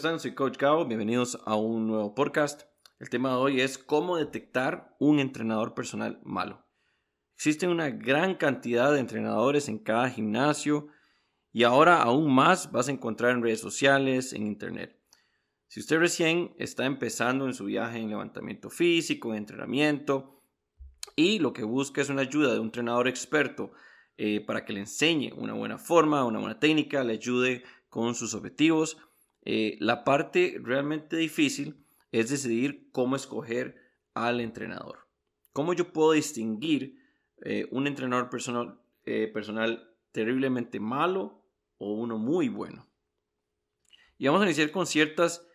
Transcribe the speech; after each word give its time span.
¿Cómo 0.00 0.06
están? 0.08 0.20
Soy 0.20 0.34
Coach 0.34 0.56
Gao. 0.56 0.86
Bienvenidos 0.86 1.38
a 1.44 1.56
un 1.56 1.86
nuevo 1.86 2.14
podcast. 2.14 2.62
El 2.98 3.10
tema 3.10 3.32
de 3.32 3.36
hoy 3.36 3.60
es 3.60 3.76
cómo 3.76 4.16
detectar 4.16 4.96
un 4.98 5.20
entrenador 5.20 5.74
personal 5.74 6.18
malo. 6.24 6.66
Existe 7.34 7.68
una 7.68 7.90
gran 7.90 8.36
cantidad 8.36 8.90
de 8.94 9.00
entrenadores 9.00 9.68
en 9.68 9.78
cada 9.78 10.08
gimnasio 10.08 10.86
y 11.52 11.64
ahora 11.64 12.00
aún 12.00 12.34
más 12.34 12.72
vas 12.72 12.88
a 12.88 12.92
encontrar 12.92 13.32
en 13.32 13.42
redes 13.42 13.60
sociales, 13.60 14.32
en 14.32 14.46
internet. 14.46 14.98
Si 15.66 15.80
usted 15.80 15.98
recién 15.98 16.54
está 16.56 16.86
empezando 16.86 17.44
en 17.44 17.52
su 17.52 17.66
viaje 17.66 17.98
en 17.98 18.08
levantamiento 18.08 18.70
físico, 18.70 19.32
en 19.32 19.40
entrenamiento 19.40 20.42
y 21.14 21.40
lo 21.40 21.52
que 21.52 21.64
busca 21.64 22.00
es 22.00 22.08
una 22.08 22.22
ayuda 22.22 22.54
de 22.54 22.58
un 22.58 22.68
entrenador 22.68 23.06
experto 23.06 23.72
eh, 24.16 24.40
para 24.40 24.64
que 24.64 24.72
le 24.72 24.80
enseñe 24.80 25.34
una 25.36 25.52
buena 25.52 25.76
forma, 25.76 26.24
una 26.24 26.38
buena 26.38 26.58
técnica, 26.58 27.04
le 27.04 27.12
ayude 27.12 27.64
con 27.90 28.14
sus 28.14 28.32
objetivos, 28.32 28.96
eh, 29.42 29.76
la 29.80 30.04
parte 30.04 30.58
realmente 30.62 31.16
difícil 31.16 31.84
es 32.12 32.30
decidir 32.30 32.90
cómo 32.92 33.16
escoger 33.16 33.76
al 34.14 34.40
entrenador. 34.40 35.08
¿Cómo 35.52 35.72
yo 35.72 35.92
puedo 35.92 36.12
distinguir 36.12 36.98
eh, 37.42 37.66
un 37.70 37.86
entrenador 37.86 38.28
personal, 38.28 38.80
eh, 39.04 39.28
personal 39.28 39.94
terriblemente 40.12 40.80
malo 40.80 41.44
o 41.78 41.92
uno 41.92 42.18
muy 42.18 42.48
bueno? 42.48 42.86
Y 44.18 44.26
vamos 44.26 44.42
a 44.42 44.46
iniciar 44.46 44.70
con 44.70 44.86
ciertas 44.86 45.46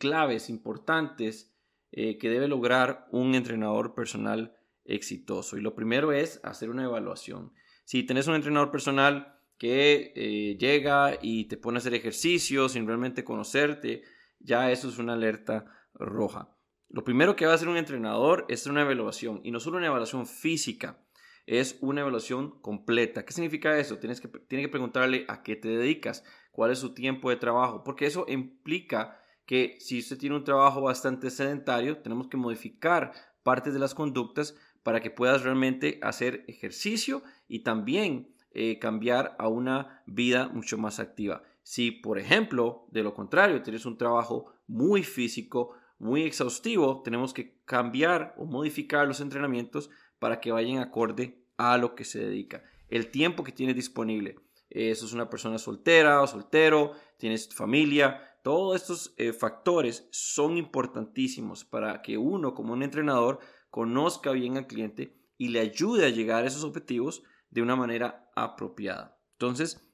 claves 0.00 0.50
importantes 0.50 1.54
que 1.92 2.18
debe 2.20 2.48
lograr 2.48 3.06
un 3.12 3.36
entrenador 3.36 3.94
personal 3.94 4.58
exitoso. 4.84 5.56
Y 5.56 5.60
lo 5.60 5.76
primero 5.76 6.10
es 6.10 6.40
hacer 6.42 6.70
una 6.70 6.82
evaluación. 6.82 7.52
Si 7.84 8.02
tenés 8.02 8.26
un 8.26 8.34
entrenador 8.34 8.72
personal 8.72 9.37
que 9.58 10.12
eh, 10.14 10.56
llega 10.58 11.18
y 11.20 11.44
te 11.44 11.56
pone 11.56 11.76
a 11.76 11.80
hacer 11.80 11.94
ejercicio 11.94 12.68
sin 12.68 12.86
realmente 12.86 13.24
conocerte, 13.24 14.02
ya 14.38 14.70
eso 14.70 14.88
es 14.88 14.98
una 14.98 15.14
alerta 15.14 15.66
roja. 15.94 16.56
Lo 16.88 17.04
primero 17.04 17.36
que 17.36 17.44
va 17.44 17.52
a 17.52 17.54
hacer 17.56 17.68
un 17.68 17.76
entrenador 17.76 18.46
es 18.48 18.66
una 18.66 18.82
evaluación 18.82 19.40
y 19.44 19.50
no 19.50 19.60
solo 19.60 19.76
una 19.76 19.88
evaluación 19.88 20.26
física, 20.26 21.04
es 21.44 21.76
una 21.80 22.02
evaluación 22.02 22.60
completa. 22.60 23.24
¿Qué 23.24 23.32
significa 23.32 23.78
eso? 23.78 23.98
Tienes 23.98 24.20
que, 24.20 24.28
tiene 24.28 24.64
que 24.64 24.70
preguntarle 24.70 25.24
a 25.28 25.42
qué 25.42 25.56
te 25.56 25.68
dedicas, 25.68 26.24
cuál 26.52 26.70
es 26.70 26.78
su 26.78 26.94
tiempo 26.94 27.30
de 27.30 27.36
trabajo, 27.36 27.82
porque 27.84 28.06
eso 28.06 28.26
implica 28.28 29.20
que 29.44 29.76
si 29.80 29.98
usted 29.98 30.18
tiene 30.18 30.36
un 30.36 30.44
trabajo 30.44 30.82
bastante 30.82 31.30
sedentario, 31.30 31.98
tenemos 31.98 32.28
que 32.28 32.36
modificar 32.36 33.12
partes 33.42 33.72
de 33.72 33.80
las 33.80 33.94
conductas 33.94 34.54
para 34.82 35.00
que 35.00 35.10
puedas 35.10 35.42
realmente 35.42 35.98
hacer 36.02 36.44
ejercicio 36.48 37.22
y 37.48 37.60
también 37.60 38.34
eh, 38.52 38.78
cambiar 38.78 39.36
a 39.38 39.48
una 39.48 40.02
vida 40.06 40.48
mucho 40.48 40.78
más 40.78 41.00
activa. 41.00 41.42
Si, 41.62 41.90
por 41.90 42.18
ejemplo, 42.18 42.86
de 42.90 43.02
lo 43.02 43.12
contrario, 43.14 43.62
tienes 43.62 43.84
un 43.84 43.98
trabajo 43.98 44.52
muy 44.66 45.02
físico, 45.02 45.74
muy 45.98 46.22
exhaustivo, 46.22 47.02
tenemos 47.02 47.34
que 47.34 47.58
cambiar 47.64 48.34
o 48.38 48.46
modificar 48.46 49.06
los 49.06 49.20
entrenamientos 49.20 49.90
para 50.18 50.40
que 50.40 50.52
vayan 50.52 50.78
acorde 50.78 51.44
a 51.56 51.76
lo 51.76 51.94
que 51.94 52.04
se 52.04 52.20
dedica. 52.20 52.62
El 52.88 53.10
tiempo 53.10 53.44
que 53.44 53.52
tienes 53.52 53.76
disponible. 53.76 54.36
Eso 54.70 55.06
es 55.06 55.12
una 55.12 55.28
persona 55.28 55.58
soltera 55.58 56.22
o 56.22 56.26
soltero, 56.26 56.92
tienes 57.16 57.54
familia. 57.54 58.22
Todos 58.42 58.76
estos 58.76 59.14
eh, 59.16 59.32
factores 59.32 60.08
son 60.10 60.56
importantísimos 60.56 61.64
para 61.64 62.02
que 62.02 62.16
uno 62.16 62.54
como 62.54 62.72
un 62.72 62.82
entrenador 62.82 63.40
conozca 63.70 64.32
bien 64.32 64.56
al 64.56 64.66
cliente 64.66 65.16
y 65.36 65.48
le 65.48 65.60
ayude 65.60 66.06
a 66.06 66.10
llegar 66.10 66.44
a 66.44 66.46
esos 66.46 66.64
objetivos 66.64 67.22
de 67.50 67.62
una 67.62 67.76
manera 67.76 68.27
apropiada. 68.42 69.18
Entonces, 69.32 69.88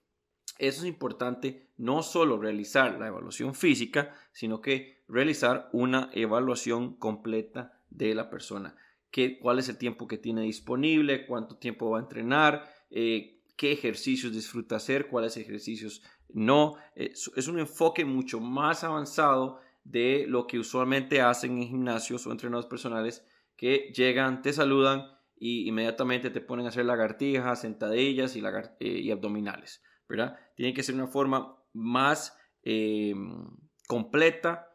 eso 0.58 0.82
es 0.82 0.86
importante 0.86 1.72
no 1.76 2.02
solo 2.02 2.38
realizar 2.38 2.98
la 2.98 3.08
evaluación 3.08 3.54
física, 3.54 4.14
sino 4.32 4.60
que 4.60 5.02
realizar 5.08 5.68
una 5.72 6.10
evaluación 6.12 6.96
completa 6.96 7.80
de 7.90 8.14
la 8.14 8.30
persona. 8.30 8.76
¿Qué, 9.10 9.38
¿Cuál 9.38 9.58
es 9.58 9.68
el 9.68 9.78
tiempo 9.78 10.06
que 10.06 10.18
tiene 10.18 10.42
disponible? 10.42 11.26
¿Cuánto 11.26 11.56
tiempo 11.56 11.90
va 11.90 11.98
a 11.98 12.02
entrenar? 12.02 12.68
Eh, 12.90 13.42
¿Qué 13.56 13.72
ejercicios 13.72 14.32
disfruta 14.32 14.76
hacer? 14.76 15.08
¿Cuáles 15.08 15.36
ejercicios 15.36 16.02
no? 16.28 16.76
Eh, 16.96 17.12
es 17.12 17.48
un 17.48 17.58
enfoque 17.58 18.04
mucho 18.04 18.40
más 18.40 18.82
avanzado 18.82 19.60
de 19.84 20.24
lo 20.26 20.46
que 20.46 20.58
usualmente 20.58 21.20
hacen 21.20 21.58
en 21.58 21.68
gimnasios 21.68 22.26
o 22.26 22.32
entrenadores 22.32 22.68
personales 22.68 23.24
que 23.56 23.92
llegan, 23.94 24.42
te 24.42 24.52
saludan 24.52 25.13
y 25.36 25.68
inmediatamente 25.68 26.30
te 26.30 26.40
ponen 26.40 26.66
a 26.66 26.68
hacer 26.68 26.84
lagartijas, 26.84 27.60
sentadillas 27.60 28.36
y, 28.36 28.42
eh, 28.80 29.12
abdominales, 29.12 29.82
¿verdad? 30.08 30.38
Tiene 30.54 30.74
que 30.74 30.82
ser 30.82 30.94
una 30.94 31.06
forma 31.06 31.56
más 31.72 32.36
em, 32.62 33.46
completa 33.86 34.68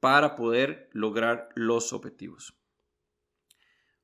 para 0.00 0.36
poder 0.36 0.88
lograr 0.92 1.50
los 1.54 1.92
objetivos. 1.92 2.58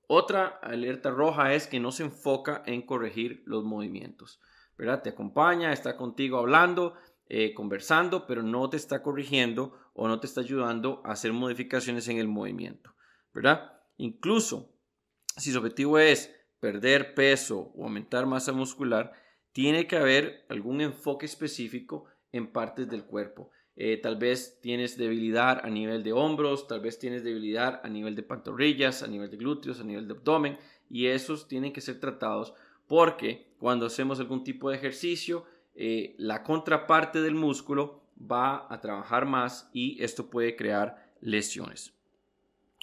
Otra 0.07 0.47
alerta 0.63 1.11
roja 1.11 1.55
es 1.55 1.69
que 1.69 1.79
no 1.79 1.93
se 1.93 2.03
enfoca 2.03 2.63
en 2.67 2.83
corregir 2.83 3.43
los 3.47 3.65
movimientos, 3.65 4.41
¿verdad? 4.77 5.03
Te 5.03 5.11
acompaña, 5.11 5.73
está 5.73 5.97
contigo 5.97 6.39
hablando, 6.39 6.97
eh, 7.27 7.55
conversando, 7.55 8.27
pero 8.27 8.43
no 8.43 8.69
te 8.69 8.77
está 8.77 9.03
corrigiendo 9.03 9.79
o 9.95 10.09
no 10.09 10.19
te 10.19 10.27
está 10.27 10.41
ayudando 10.41 11.01
a 11.05 11.13
hacer 11.13 11.33
modificaciones 11.33 12.09
en 12.09 12.19
el 12.19 12.27
movimiento, 12.27 12.97
¿verdad? 13.33 13.73
Incluso 13.99 14.75
si 15.37 15.53
su 15.53 15.59
objetivo 15.59 15.99
es 15.99 16.35
perder 16.61 17.15
peso 17.15 17.73
o 17.75 17.85
aumentar 17.85 18.27
masa 18.27 18.53
muscular, 18.53 19.13
tiene 19.53 19.87
que 19.87 19.97
haber 19.97 20.45
algún 20.49 20.81
enfoque 20.81 21.27
específico 21.27 22.05
en 22.33 22.53
partes 22.53 22.89
del 22.89 23.05
cuerpo. 23.05 23.51
Eh, 23.77 23.97
tal 23.97 24.17
vez 24.17 24.61
tienes 24.61 24.99
debilidad 24.99 25.65
a 25.65 25.71
nivel 25.71 26.03
de 26.03 26.13
hombros, 26.13 26.69
tal 26.69 26.81
vez 26.81 26.99
tienes 26.99 27.25
debilidad 27.25 27.81
a 27.83 27.89
nivel 27.89 28.15
de 28.15 28.23
pantorrillas, 28.23 29.03
a 29.03 29.07
nivel 29.07 29.31
de 29.31 29.39
glúteos, 29.39 29.81
a 29.81 29.85
nivel 29.85 30.07
de 30.07 30.15
abdomen, 30.15 30.59
y 30.91 31.07
esos 31.07 31.49
tienen 31.49 31.73
que 31.73 31.81
ser 31.81 31.99
tratados 31.99 32.53
porque 32.87 33.55
cuando 33.59 33.87
hacemos 33.87 34.19
algún 34.19 34.43
tipo 34.43 34.69
de 34.69 34.77
ejercicio, 34.77 35.47
eh, 35.75 36.15
la 36.19 36.43
contraparte 36.43 37.23
del 37.23 37.35
músculo 37.35 38.03
va 38.21 38.67
a 38.69 38.81
trabajar 38.81 39.27
más 39.27 39.71
y 39.73 40.03
esto 40.03 40.29
puede 40.29 40.57
crear 40.57 41.11
lesiones. 41.21 41.95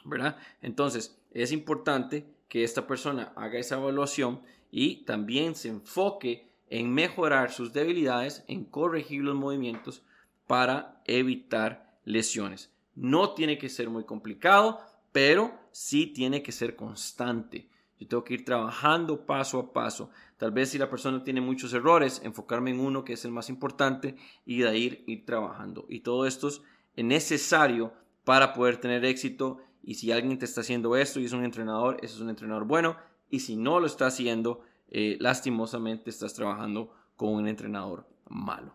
¿Verdad? 0.06 0.38
Entonces, 0.62 1.22
es 1.32 1.52
importante 1.52 2.26
que 2.48 2.64
esta 2.64 2.88
persona 2.88 3.34
haga 3.36 3.60
esa 3.60 3.78
evaluación 3.78 4.42
y 4.72 5.06
también 5.06 5.56
se 5.56 5.70
enfoque 5.70 6.48
en 6.70 6.94
mejorar 6.94 7.52
sus 7.52 7.74
debilidades, 7.74 8.44
en 8.48 8.66
corregir 8.66 9.24
los 9.24 9.36
movimientos 9.36 10.04
para 10.46 11.02
evitar 11.06 12.00
lesiones. 12.04 12.72
No 12.96 13.32
tiene 13.34 13.58
que 13.58 13.70
ser 13.70 13.90
muy 13.90 14.06
complicado, 14.06 14.80
pero 15.12 15.58
sí 15.72 16.08
tiene 16.08 16.42
que 16.44 16.52
ser 16.52 16.76
constante. 16.76 17.70
Yo 18.00 18.08
tengo 18.08 18.24
que 18.24 18.36
ir 18.36 18.46
trabajando 18.46 19.26
paso 19.26 19.60
a 19.60 19.74
paso. 19.74 20.12
Tal 20.38 20.52
vez 20.52 20.70
si 20.70 20.78
la 20.78 20.90
persona 20.90 21.24
tiene 21.24 21.42
muchos 21.42 21.74
errores, 21.74 22.22
enfocarme 22.24 22.72
en 22.72 22.80
uno 22.80 23.04
que 23.04 23.14
es 23.14 23.26
el 23.26 23.32
más 23.32 23.50
importante 23.50 24.16
y 24.46 24.60
de 24.60 24.70
ahí 24.70 25.04
ir 25.08 25.26
trabajando. 25.26 25.86
Y 25.90 26.02
todo 26.02 26.28
esto 26.28 26.48
es 26.48 26.62
necesario 26.96 27.94
para 28.24 28.54
poder 28.54 28.78
tener 28.78 29.06
éxito 29.06 29.60
y 29.88 29.94
si 29.94 30.12
alguien 30.12 30.38
te 30.38 30.44
está 30.44 30.60
haciendo 30.60 30.98
esto 30.98 31.22
y 31.22 31.26
es 31.26 31.32
un 31.32 31.46
entrenador, 31.46 31.96
eso 32.04 32.16
es 32.16 32.20
un 32.20 32.30
entrenador 32.30 32.66
bueno. 32.66 32.98
Y 33.30 33.40
si 33.40 33.56
no 33.56 33.80
lo 33.80 33.86
está 33.86 34.08
haciendo, 34.08 34.60
eh, 34.90 35.16
lastimosamente 35.22 36.10
estás 36.10 36.34
trabajando 36.34 36.94
con 37.16 37.30
un 37.30 37.48
entrenador 37.48 38.06
malo. 38.28 38.74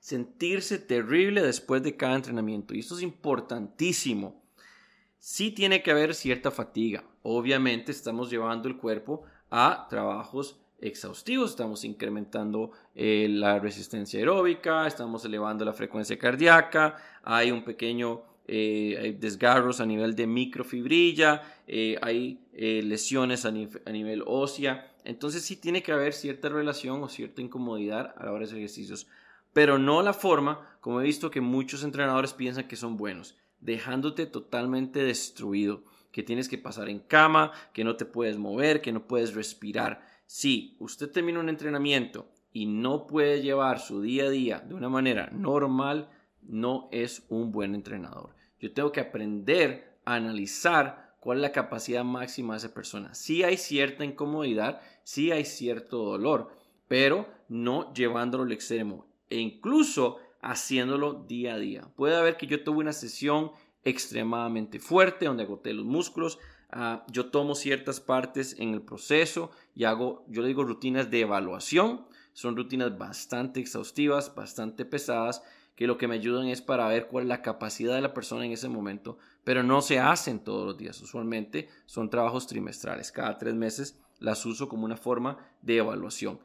Sentirse 0.00 0.80
terrible 0.80 1.42
después 1.42 1.80
de 1.84 1.96
cada 1.96 2.16
entrenamiento. 2.16 2.74
Y 2.74 2.80
esto 2.80 2.96
es 2.96 3.02
importantísimo. 3.02 4.42
Sí 5.20 5.52
tiene 5.52 5.80
que 5.80 5.92
haber 5.92 6.16
cierta 6.16 6.50
fatiga. 6.50 7.04
Obviamente 7.22 7.92
estamos 7.92 8.30
llevando 8.30 8.66
el 8.66 8.76
cuerpo 8.76 9.22
a 9.48 9.86
trabajos 9.88 10.58
exhaustivos, 10.80 11.50
estamos 11.50 11.84
incrementando 11.84 12.72
eh, 12.96 13.28
la 13.30 13.60
resistencia 13.60 14.18
aeróbica, 14.18 14.88
estamos 14.88 15.24
elevando 15.24 15.64
la 15.64 15.72
frecuencia 15.72 16.18
cardíaca, 16.18 16.96
hay 17.22 17.52
un 17.52 17.62
pequeño 17.62 18.31
eh, 18.54 18.98
hay 19.00 19.12
desgarros 19.12 19.80
a 19.80 19.86
nivel 19.86 20.14
de 20.14 20.26
microfibrilla, 20.26 21.40
eh, 21.66 21.96
hay 22.02 22.44
eh, 22.52 22.82
lesiones 22.82 23.46
a, 23.46 23.50
nivel 23.50 24.22
ósea. 24.26 24.92
Entonces 25.04 25.42
sí 25.42 25.56
tiene 25.56 25.82
que 25.82 25.90
haber 25.90 26.12
cierta 26.12 26.50
relación 26.50 27.02
o 27.02 27.08
cierta 27.08 27.40
incomodidad 27.40 28.14
a 28.14 28.26
la 28.26 28.30
hora 28.30 28.40
de 28.40 28.44
hacer 28.44 28.58
ejercicios, 28.58 29.06
pero 29.54 29.78
no 29.78 30.02
la 30.02 30.12
forma 30.12 30.76
como 30.82 31.00
he 31.00 31.04
visto 31.04 31.30
que 31.30 31.40
muchos 31.40 31.82
entrenadores 31.82 32.34
piensan 32.34 32.68
que 32.68 32.76
son 32.76 32.98
buenos, 32.98 33.38
dejándote 33.60 34.26
totalmente 34.26 35.02
destruido, 35.02 35.84
que 36.10 36.22
tienes 36.22 36.50
que 36.50 36.58
pasar 36.58 36.90
en 36.90 36.98
cama, 36.98 37.52
que 37.72 37.84
no 37.84 37.96
te 37.96 38.04
puedes 38.04 38.36
mover, 38.36 38.82
que 38.82 38.92
no 38.92 39.06
puedes 39.06 39.34
respirar. 39.34 40.06
Si 40.26 40.76
usted 40.78 41.10
termina 41.10 41.40
un 41.40 41.48
entrenamiento 41.48 42.28
y 42.52 42.66
no 42.66 43.06
puede 43.06 43.40
llevar 43.40 43.80
su 43.80 44.02
día 44.02 44.24
a 44.24 44.30
día 44.30 44.58
de 44.58 44.74
una 44.74 44.90
manera 44.90 45.30
normal, 45.32 46.10
no 46.42 46.90
es 46.92 47.24
un 47.30 47.50
buen 47.50 47.74
entrenador. 47.74 48.41
Yo 48.62 48.72
tengo 48.72 48.92
que 48.92 49.00
aprender 49.00 49.98
a 50.04 50.14
analizar 50.14 51.16
cuál 51.18 51.38
es 51.38 51.42
la 51.42 51.52
capacidad 51.52 52.04
máxima 52.04 52.54
de 52.54 52.58
esa 52.58 52.72
persona. 52.72 53.12
Sí 53.12 53.42
hay 53.42 53.56
cierta 53.56 54.04
incomodidad, 54.04 54.80
sí 55.02 55.32
hay 55.32 55.44
cierto 55.44 55.98
dolor, 55.98 56.56
pero 56.86 57.28
no 57.48 57.92
llevándolo 57.92 58.44
al 58.44 58.52
extremo. 58.52 59.06
E 59.28 59.38
incluso 59.38 60.18
haciéndolo 60.40 61.24
día 61.26 61.54
a 61.54 61.58
día. 61.58 61.88
Puede 61.96 62.16
haber 62.16 62.36
que 62.36 62.46
yo 62.46 62.62
tuve 62.62 62.78
una 62.78 62.92
sesión 62.92 63.50
extremadamente 63.82 64.78
fuerte 64.78 65.26
donde 65.26 65.42
agoté 65.42 65.72
los 65.72 65.84
músculos. 65.84 66.38
Ah, 66.70 67.04
yo 67.10 67.30
tomo 67.30 67.56
ciertas 67.56 68.00
partes 68.00 68.56
en 68.60 68.74
el 68.74 68.82
proceso 68.82 69.50
y 69.74 69.84
hago, 69.84 70.24
yo 70.28 70.40
le 70.42 70.48
digo 70.48 70.62
rutinas 70.62 71.10
de 71.10 71.20
evaluación. 71.20 72.06
Son 72.32 72.56
rutinas 72.56 72.96
bastante 72.96 73.58
exhaustivas, 73.58 74.34
bastante 74.34 74.84
pesadas, 74.84 75.42
que 75.76 75.86
lo 75.86 75.98
que 75.98 76.08
me 76.08 76.14
ayudan 76.14 76.46
es 76.46 76.60
para 76.62 76.88
ver 76.88 77.08
cuál 77.08 77.24
es 77.24 77.28
la 77.28 77.42
capacidad 77.42 77.94
de 77.94 78.00
la 78.00 78.14
persona 78.14 78.44
en 78.44 78.52
ese 78.52 78.68
momento, 78.68 79.18
pero 79.44 79.62
no 79.62 79.82
se 79.82 79.98
hacen 79.98 80.40
todos 80.40 80.66
los 80.66 80.76
días. 80.76 81.00
Usualmente 81.00 81.68
son 81.86 82.10
trabajos 82.10 82.46
trimestrales. 82.46 83.10
Cada 83.10 83.38
tres 83.38 83.54
meses 83.54 83.98
las 84.18 84.44
uso 84.46 84.68
como 84.68 84.84
una 84.84 84.96
forma 84.96 85.38
de 85.62 85.78
evaluación. 85.78 86.40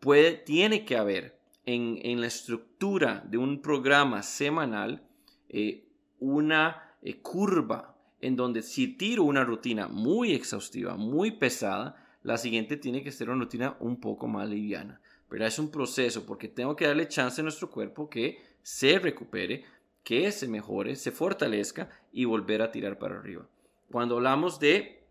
Puede, 0.00 0.32
tiene 0.32 0.84
que 0.84 0.96
haber 0.96 1.38
en, 1.64 2.20
la 2.20 2.26
estructura 2.28 3.24
de 3.28 3.38
un 3.38 3.60
programa 3.60 4.22
semanal 4.22 5.02
eh, 5.48 5.88
una 6.20 6.94
eh, 7.02 7.20
curva 7.20 7.96
en 8.20 8.36
donde 8.36 8.62
si 8.62 8.88
tiro 8.88 9.24
una 9.24 9.44
rutina 9.44 9.88
muy 9.88 10.32
exhaustiva, 10.32 10.96
muy 10.96 11.32
pesada, 11.32 11.96
la 12.22 12.38
siguiente 12.38 12.76
tiene 12.76 13.02
que 13.02 13.12
ser 13.12 13.30
una 13.30 13.44
rutina 13.44 13.76
un 13.80 14.00
poco 14.00 14.26
más 14.26 14.48
liviana. 14.48 15.00
Pero 15.28 15.46
es 15.46 15.58
un 15.58 15.70
proceso 15.70 16.24
porque 16.24 16.48
tengo 16.48 16.76
que 16.76 16.86
darle 16.86 17.08
chance 17.08 17.40
a 17.40 17.44
nuestro 17.44 17.70
cuerpo 17.70 18.08
que 18.08 18.40
se 18.62 18.98
recupere, 18.98 19.64
que 20.04 20.30
se 20.32 20.48
mejore, 20.48 20.96
se 20.96 21.10
fortalezca 21.10 21.88
y 22.12 22.24
volver 22.24 22.62
a 22.62 22.70
tirar 22.70 22.98
para 22.98 23.18
arriba. 23.18 23.46
Cuando 23.90 24.16
hablamos 24.16 24.60
de 24.60 25.02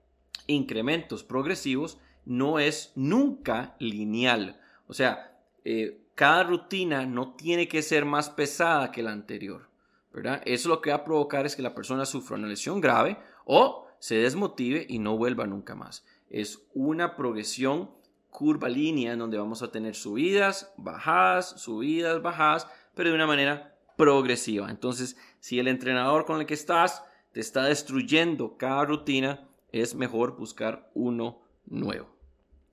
incrementos 0.47 1.23
progresivos, 1.23 1.97
no 2.25 2.59
es 2.59 2.91
nunca 2.95 3.75
lineal. 3.79 4.59
O 4.88 4.94
sea, 4.94 5.38
eh, 5.63 6.01
cada 6.15 6.44
rutina 6.44 7.06
no 7.06 7.33
tiene 7.33 7.67
que 7.67 7.81
ser 7.81 8.06
más 8.06 8.29
pesada 8.29 8.91
que 8.91 9.03
la 9.03 9.12
anterior. 9.12 9.69
¿verdad? 10.15 10.41
Eso 10.45 10.69
lo 10.69 10.81
que 10.81 10.91
va 10.91 10.97
a 10.97 11.03
provocar 11.03 11.45
es 11.45 11.57
que 11.57 11.62
la 11.62 11.75
persona 11.75 12.06
sufra 12.06 12.38
una 12.38 12.47
lesión 12.47 12.79
grave 12.79 13.17
o 13.44 13.85
se 14.00 14.15
desmotive 14.15 14.85
y 14.88 15.00
no 15.00 15.17
vuelva 15.17 15.45
nunca 15.45 15.75
más. 15.75 16.06
Es 16.29 16.65
una 16.73 17.17
progresión 17.17 17.91
curva 18.36 18.68
línea 18.68 19.14
en 19.14 19.20
donde 19.20 19.38
vamos 19.38 19.64
a 19.64 19.72
tener 19.72 19.96
subidas, 19.96 20.74
bajadas, 20.76 21.62
subidas, 21.62 22.22
bajadas, 22.22 22.68
pero 22.94 23.10
de 23.10 23.16
una 23.16 23.26
manera 23.26 23.78
progresiva. 23.96 24.70
Entonces, 24.70 25.16
si 25.40 25.58
el 25.58 25.70
entrenador 25.70 26.26
con 26.26 26.42
el 26.42 26.46
que 26.46 26.54
estás 26.54 27.02
te 27.32 27.40
está 27.40 27.64
destruyendo 27.64 28.58
cada 28.58 28.84
rutina, 28.84 29.48
es 29.72 29.96
mejor 29.96 30.38
buscar 30.38 30.90
uno 30.94 31.42
nuevo. 31.66 32.10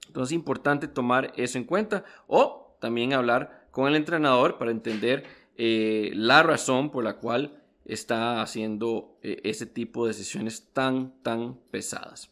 Entonces 0.08 0.32
es 0.32 0.36
importante 0.36 0.88
tomar 0.88 1.32
eso 1.36 1.58
en 1.58 1.64
cuenta 1.64 2.04
o 2.26 2.76
también 2.80 3.12
hablar 3.12 3.68
con 3.70 3.88
el 3.88 3.94
entrenador 3.94 4.58
para 4.58 4.72
entender 4.72 5.24
eh, 5.56 6.10
la 6.14 6.42
razón 6.42 6.90
por 6.90 7.04
la 7.04 7.18
cual 7.18 7.62
está 7.84 8.42
haciendo 8.42 9.18
eh, 9.22 9.40
ese 9.44 9.66
tipo 9.66 10.06
de 10.06 10.12
sesiones 10.12 10.68
tan, 10.72 11.14
tan 11.22 11.54
pesadas. 11.70 12.30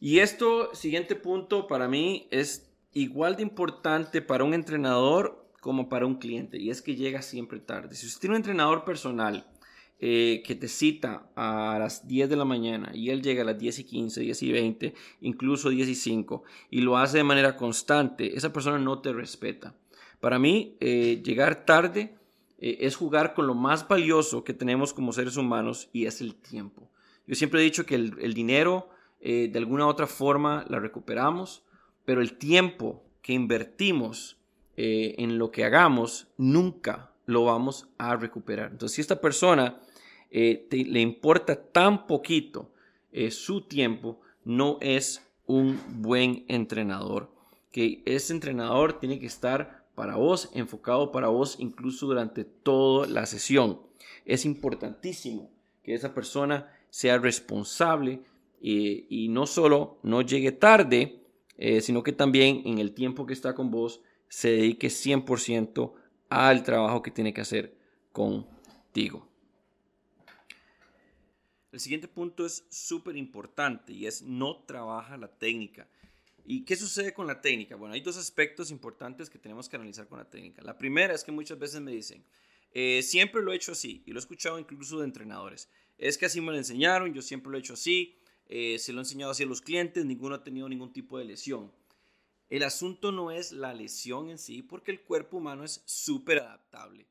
Y 0.00 0.18
esto, 0.20 0.74
siguiente 0.74 1.14
punto, 1.14 1.66
para 1.66 1.86
mí 1.86 2.26
es 2.30 2.72
igual 2.92 3.36
de 3.36 3.42
importante 3.42 4.22
para 4.22 4.44
un 4.44 4.54
entrenador 4.54 5.46
como 5.60 5.88
para 5.88 6.06
un 6.06 6.16
cliente, 6.16 6.58
y 6.58 6.70
es 6.70 6.80
que 6.80 6.96
llega 6.96 7.20
siempre 7.20 7.60
tarde. 7.60 7.94
Si 7.94 8.06
usted 8.06 8.20
tiene 8.22 8.34
un 8.34 8.38
entrenador 8.38 8.84
personal 8.84 9.46
eh, 10.02 10.42
que 10.46 10.54
te 10.54 10.68
cita 10.68 11.30
a 11.36 11.76
las 11.78 12.08
10 12.08 12.30
de 12.30 12.36
la 12.36 12.46
mañana 12.46 12.90
y 12.94 13.10
él 13.10 13.20
llega 13.20 13.42
a 13.42 13.44
las 13.44 13.58
10 13.58 13.80
y 13.80 13.84
15, 13.84 14.20
10 14.22 14.42
y 14.42 14.52
20, 14.52 14.94
incluso 15.20 15.68
10 15.68 15.88
y 15.88 15.94
5 15.94 16.42
y 16.70 16.80
lo 16.80 16.96
hace 16.96 17.18
de 17.18 17.24
manera 17.24 17.54
constante, 17.58 18.34
esa 18.34 18.50
persona 18.50 18.78
no 18.78 19.00
te 19.02 19.12
respeta. 19.12 19.74
Para 20.18 20.38
mí, 20.38 20.78
eh, 20.80 21.20
llegar 21.22 21.66
tarde 21.66 22.14
eh, 22.58 22.78
es 22.80 22.96
jugar 22.96 23.34
con 23.34 23.46
lo 23.46 23.54
más 23.54 23.86
valioso 23.86 24.42
que 24.42 24.54
tenemos 24.54 24.94
como 24.94 25.12
seres 25.12 25.36
humanos 25.36 25.90
y 25.92 26.06
es 26.06 26.22
el 26.22 26.34
tiempo. 26.34 26.90
Yo 27.26 27.34
siempre 27.34 27.60
he 27.60 27.64
dicho 27.64 27.84
que 27.84 27.96
el, 27.96 28.32
dinero 28.32 28.88
de 29.20 29.52
alguna 29.54 29.86
otra 29.86 30.06
forma 30.06 30.64
la 30.68 30.78
recuperamos, 30.78 31.62
pero 32.04 32.22
el 32.22 32.38
tiempo 32.38 33.04
que 33.20 33.34
invertimos 33.34 34.38
en 34.76 35.38
lo 35.38 35.50
que 35.50 35.64
hagamos 35.64 36.28
nunca 36.38 37.10
lo 37.26 37.44
vamos 37.44 37.88
a 37.98 38.16
recuperar. 38.16 38.72
Entonces, 38.72 38.96
si 38.96 39.00
esta 39.00 39.20
persona 39.20 39.80
eh, 40.30 40.66
le 40.70 41.00
importa 41.00 41.60
tan 41.60 42.06
poquito 42.06 42.72
eh, 43.12 43.30
su 43.30 43.62
tiempo, 43.62 44.20
no 44.44 44.78
es 44.80 45.26
un 45.46 45.80
buen 46.02 46.44
entrenador. 46.48 47.30
Que 47.72 48.02
ese 48.04 48.32
entrenador 48.32 48.98
tiene 48.98 49.18
que 49.18 49.26
estar 49.26 49.84
para 49.94 50.16
vos, 50.16 50.50
enfocado 50.54 51.12
para 51.12 51.28
vos, 51.28 51.56
incluso 51.58 52.06
durante 52.06 52.44
toda 52.44 53.06
la 53.06 53.26
sesión. 53.26 53.80
Es 54.24 54.44
importantísimo 54.44 55.50
que 55.82 55.94
esa 55.94 56.14
persona 56.14 56.72
sea 56.90 57.18
responsable 57.18 58.22
eh, 58.60 59.06
y 59.08 59.28
no 59.28 59.46
solo 59.46 59.98
no 60.02 60.22
llegue 60.22 60.52
tarde, 60.52 61.16
sino 61.82 62.02
que 62.02 62.12
también 62.12 62.62
en 62.64 62.78
el 62.78 62.94
tiempo 62.94 63.26
que 63.26 63.34
está 63.34 63.54
con 63.54 63.70
vos 63.70 64.00
se 64.30 64.50
dedique 64.50 64.88
100% 64.88 65.92
al 66.30 66.62
trabajo 66.62 67.02
que 67.02 67.10
tiene 67.10 67.34
que 67.34 67.42
hacer 67.42 67.76
contigo. 68.12 69.30
El 71.72 71.78
siguiente 71.78 72.08
punto 72.08 72.44
es 72.44 72.64
súper 72.68 73.16
importante 73.16 73.92
y 73.92 74.06
es 74.06 74.22
no 74.22 74.64
trabaja 74.64 75.16
la 75.16 75.28
técnica. 75.28 75.88
¿Y 76.44 76.64
qué 76.64 76.74
sucede 76.74 77.12
con 77.12 77.28
la 77.28 77.40
técnica? 77.40 77.76
Bueno, 77.76 77.94
hay 77.94 78.00
dos 78.00 78.16
aspectos 78.16 78.72
importantes 78.72 79.30
que 79.30 79.38
tenemos 79.38 79.68
que 79.68 79.76
analizar 79.76 80.08
con 80.08 80.18
la 80.18 80.28
técnica. 80.28 80.62
La 80.62 80.76
primera 80.76 81.14
es 81.14 81.22
que 81.22 81.30
muchas 81.30 81.58
veces 81.58 81.80
me 81.80 81.92
dicen, 81.92 82.24
eh, 82.72 83.02
siempre 83.02 83.42
lo 83.42 83.52
he 83.52 83.56
hecho 83.56 83.72
así, 83.72 84.02
y 84.04 84.10
lo 84.10 84.18
he 84.18 84.20
escuchado 84.20 84.58
incluso 84.58 84.98
de 84.98 85.04
entrenadores. 85.04 85.68
Es 85.96 86.18
que 86.18 86.26
así 86.26 86.40
me 86.40 86.50
lo 86.50 86.58
enseñaron, 86.58 87.14
yo 87.14 87.22
siempre 87.22 87.52
lo 87.52 87.56
he 87.56 87.60
hecho 87.60 87.74
así, 87.74 88.16
eh, 88.52 88.80
se 88.80 88.92
lo 88.92 88.98
he 88.98 89.02
enseñado 89.02 89.30
así 89.30 89.44
a 89.44 89.46
los 89.46 89.62
clientes, 89.62 90.04
ninguno 90.04 90.34
ha 90.34 90.42
tenido 90.42 90.68
ningún 90.68 90.92
tipo 90.92 91.16
de 91.16 91.24
lesión. 91.24 91.70
El 92.48 92.64
asunto 92.64 93.12
no 93.12 93.30
es 93.30 93.52
la 93.52 93.72
lesión 93.72 94.28
en 94.28 94.38
sí, 94.38 94.60
porque 94.60 94.90
el 94.90 95.02
cuerpo 95.02 95.36
humano 95.36 95.62
es 95.62 95.82
súper 95.84 96.40
adaptable, 96.40 97.06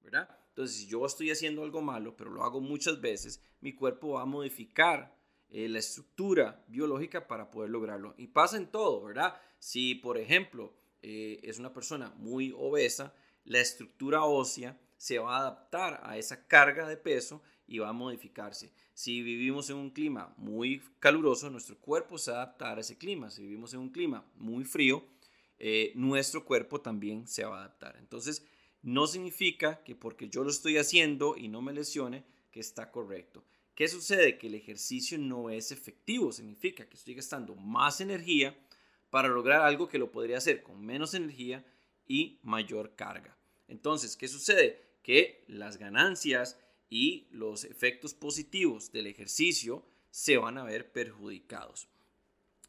¿verdad? 0.00 0.30
Entonces, 0.48 0.78
si 0.78 0.86
yo 0.86 1.04
estoy 1.04 1.30
haciendo 1.30 1.62
algo 1.62 1.82
malo, 1.82 2.16
pero 2.16 2.30
lo 2.30 2.42
hago 2.42 2.62
muchas 2.62 3.02
veces, 3.02 3.42
mi 3.60 3.74
cuerpo 3.74 4.12
va 4.12 4.22
a 4.22 4.24
modificar 4.24 5.14
eh, 5.50 5.68
la 5.68 5.78
estructura 5.78 6.64
biológica 6.68 7.28
para 7.28 7.50
poder 7.50 7.68
lograrlo. 7.68 8.14
Y 8.16 8.28
pasa 8.28 8.56
en 8.56 8.68
todo, 8.68 9.04
¿verdad? 9.04 9.38
Si, 9.58 9.94
por 9.94 10.16
ejemplo, 10.16 10.72
eh, 11.02 11.38
es 11.42 11.58
una 11.58 11.74
persona 11.74 12.14
muy 12.16 12.54
obesa, 12.56 13.14
la 13.44 13.60
estructura 13.60 14.24
ósea 14.24 14.80
se 14.96 15.18
va 15.18 15.36
a 15.36 15.40
adaptar 15.40 16.00
a 16.02 16.16
esa 16.16 16.46
carga 16.46 16.88
de 16.88 16.96
peso 16.96 17.42
y 17.66 17.78
va 17.78 17.90
a 17.90 17.92
modificarse. 17.92 18.72
Si 18.98 19.22
vivimos 19.22 19.70
en 19.70 19.76
un 19.76 19.90
clima 19.90 20.34
muy 20.38 20.82
caluroso, 20.98 21.48
nuestro 21.50 21.78
cuerpo 21.78 22.18
se 22.18 22.32
va 22.32 22.38
a 22.38 22.42
adaptar 22.42 22.78
a 22.78 22.80
ese 22.80 22.98
clima. 22.98 23.30
Si 23.30 23.42
vivimos 23.42 23.72
en 23.72 23.78
un 23.78 23.90
clima 23.90 24.28
muy 24.34 24.64
frío, 24.64 25.04
eh, 25.60 25.92
nuestro 25.94 26.44
cuerpo 26.44 26.80
también 26.80 27.28
se 27.28 27.44
va 27.44 27.58
a 27.58 27.60
adaptar. 27.60 27.94
Entonces, 28.00 28.44
no 28.82 29.06
significa 29.06 29.84
que 29.84 29.94
porque 29.94 30.28
yo 30.28 30.42
lo 30.42 30.50
estoy 30.50 30.78
haciendo 30.78 31.36
y 31.36 31.46
no 31.46 31.62
me 31.62 31.72
lesione, 31.72 32.24
que 32.50 32.58
está 32.58 32.90
correcto. 32.90 33.44
¿Qué 33.76 33.86
sucede? 33.86 34.36
Que 34.36 34.48
el 34.48 34.56
ejercicio 34.56 35.16
no 35.16 35.48
es 35.48 35.70
efectivo. 35.70 36.32
Significa 36.32 36.88
que 36.88 36.96
estoy 36.96 37.14
gastando 37.14 37.54
más 37.54 38.00
energía 38.00 38.58
para 39.10 39.28
lograr 39.28 39.60
algo 39.60 39.86
que 39.86 39.98
lo 39.98 40.10
podría 40.10 40.38
hacer 40.38 40.64
con 40.64 40.84
menos 40.84 41.14
energía 41.14 41.64
y 42.04 42.40
mayor 42.42 42.96
carga. 42.96 43.38
Entonces, 43.68 44.16
¿qué 44.16 44.26
sucede? 44.26 44.96
Que 45.04 45.44
las 45.46 45.76
ganancias 45.76 46.58
y 46.90 47.26
los 47.30 47.64
efectos 47.64 48.14
positivos 48.14 48.92
del 48.92 49.06
ejercicio 49.06 49.84
se 50.10 50.36
van 50.36 50.58
a 50.58 50.64
ver 50.64 50.92
perjudicados. 50.92 51.88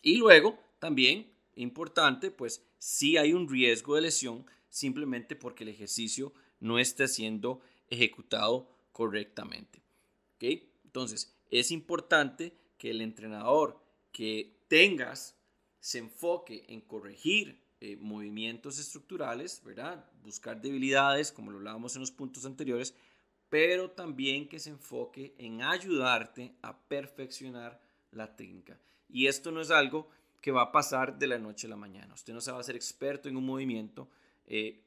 Y 0.01 0.17
luego, 0.17 0.59
también, 0.79 1.31
importante, 1.55 2.31
pues 2.31 2.63
si 2.77 3.17
hay 3.17 3.33
un 3.33 3.49
riesgo 3.49 3.95
de 3.95 4.01
lesión 4.01 4.45
simplemente 4.69 5.35
porque 5.35 5.63
el 5.63 5.69
ejercicio 5.69 6.33
no 6.59 6.79
está 6.79 7.07
siendo 7.07 7.61
ejecutado 7.89 8.69
correctamente. 8.91 9.81
Entonces, 10.89 11.35
es 11.51 11.71
importante 11.71 12.53
que 12.77 12.91
el 12.91 13.01
entrenador 13.01 13.79
que 14.11 14.57
tengas 14.67 15.35
se 15.79 15.99
enfoque 15.99 16.65
en 16.67 16.81
corregir 16.81 17.61
eh, 17.81 17.95
movimientos 17.95 18.79
estructurales, 18.79 19.61
¿verdad? 19.63 20.05
Buscar 20.23 20.61
debilidades, 20.61 21.31
como 21.31 21.51
lo 21.51 21.57
hablábamos 21.57 21.95
en 21.95 22.01
los 22.01 22.11
puntos 22.11 22.45
anteriores, 22.45 22.93
pero 23.50 23.91
también 23.91 24.48
que 24.48 24.60
se 24.60 24.70
enfoque 24.70 25.34
en 25.38 25.62
ayudarte 25.62 26.53
a 26.62 26.77
perfeccionar 26.77 27.82
la 28.12 28.36
técnica. 28.36 28.79
Y 29.10 29.27
esto 29.27 29.51
no 29.51 29.62
es 29.62 29.72
algo 29.72 30.10
que 30.41 30.51
va 30.51 30.63
a 30.63 30.72
pasar 30.72 31.18
de 31.18 31.27
la 31.27 31.39
noche 31.39 31.68
a 31.68 31.72
la 31.72 31.75
mañana. 31.75 32.13
Usted 32.13 32.34
no 32.34 32.41
se 32.41 32.51
va 32.51 32.58
a 32.58 32.62
hacer 32.62 32.75
experto 32.75 33.27
en 33.27 33.36
un 33.36 33.46
movimiento 33.46 34.10
eh, 34.46 34.82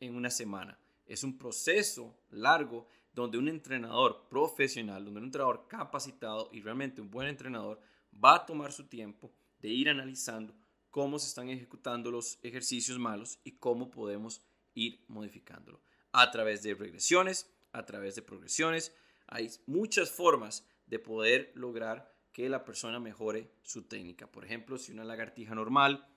en 0.00 0.14
una 0.14 0.30
semana. 0.30 0.78
Es 1.06 1.24
un 1.24 1.36
proceso 1.36 2.14
largo 2.30 2.86
donde 3.12 3.38
un 3.38 3.48
entrenador 3.48 4.26
profesional, 4.28 5.04
donde 5.04 5.20
un 5.20 5.26
entrenador 5.26 5.66
capacitado 5.68 6.48
y 6.52 6.60
realmente 6.60 7.00
un 7.00 7.10
buen 7.10 7.28
entrenador 7.28 7.80
va 8.22 8.36
a 8.36 8.46
tomar 8.46 8.72
su 8.72 8.86
tiempo 8.86 9.32
de 9.60 9.68
ir 9.68 9.88
analizando 9.88 10.54
cómo 10.90 11.18
se 11.18 11.28
están 11.28 11.48
ejecutando 11.48 12.10
los 12.10 12.38
ejercicios 12.42 12.98
malos 12.98 13.38
y 13.44 13.52
cómo 13.52 13.90
podemos 13.90 14.42
ir 14.74 15.04
modificándolo. 15.08 15.80
A 16.12 16.30
través 16.30 16.62
de 16.62 16.74
regresiones, 16.74 17.50
a 17.74 17.84
través 17.84 18.14
de 18.14 18.22
progresiones, 18.22 18.94
hay 19.26 19.50
muchas 19.66 20.10
formas 20.10 20.66
de 20.86 20.98
poder 20.98 21.52
lograr 21.54 22.14
que 22.32 22.48
la 22.48 22.64
persona 22.64 23.00
mejore 23.00 23.50
su 23.62 23.82
técnica. 23.82 24.30
Por 24.30 24.44
ejemplo, 24.44 24.78
si 24.78 24.92
una 24.92 25.04
lagartija 25.04 25.54
normal 25.54 26.08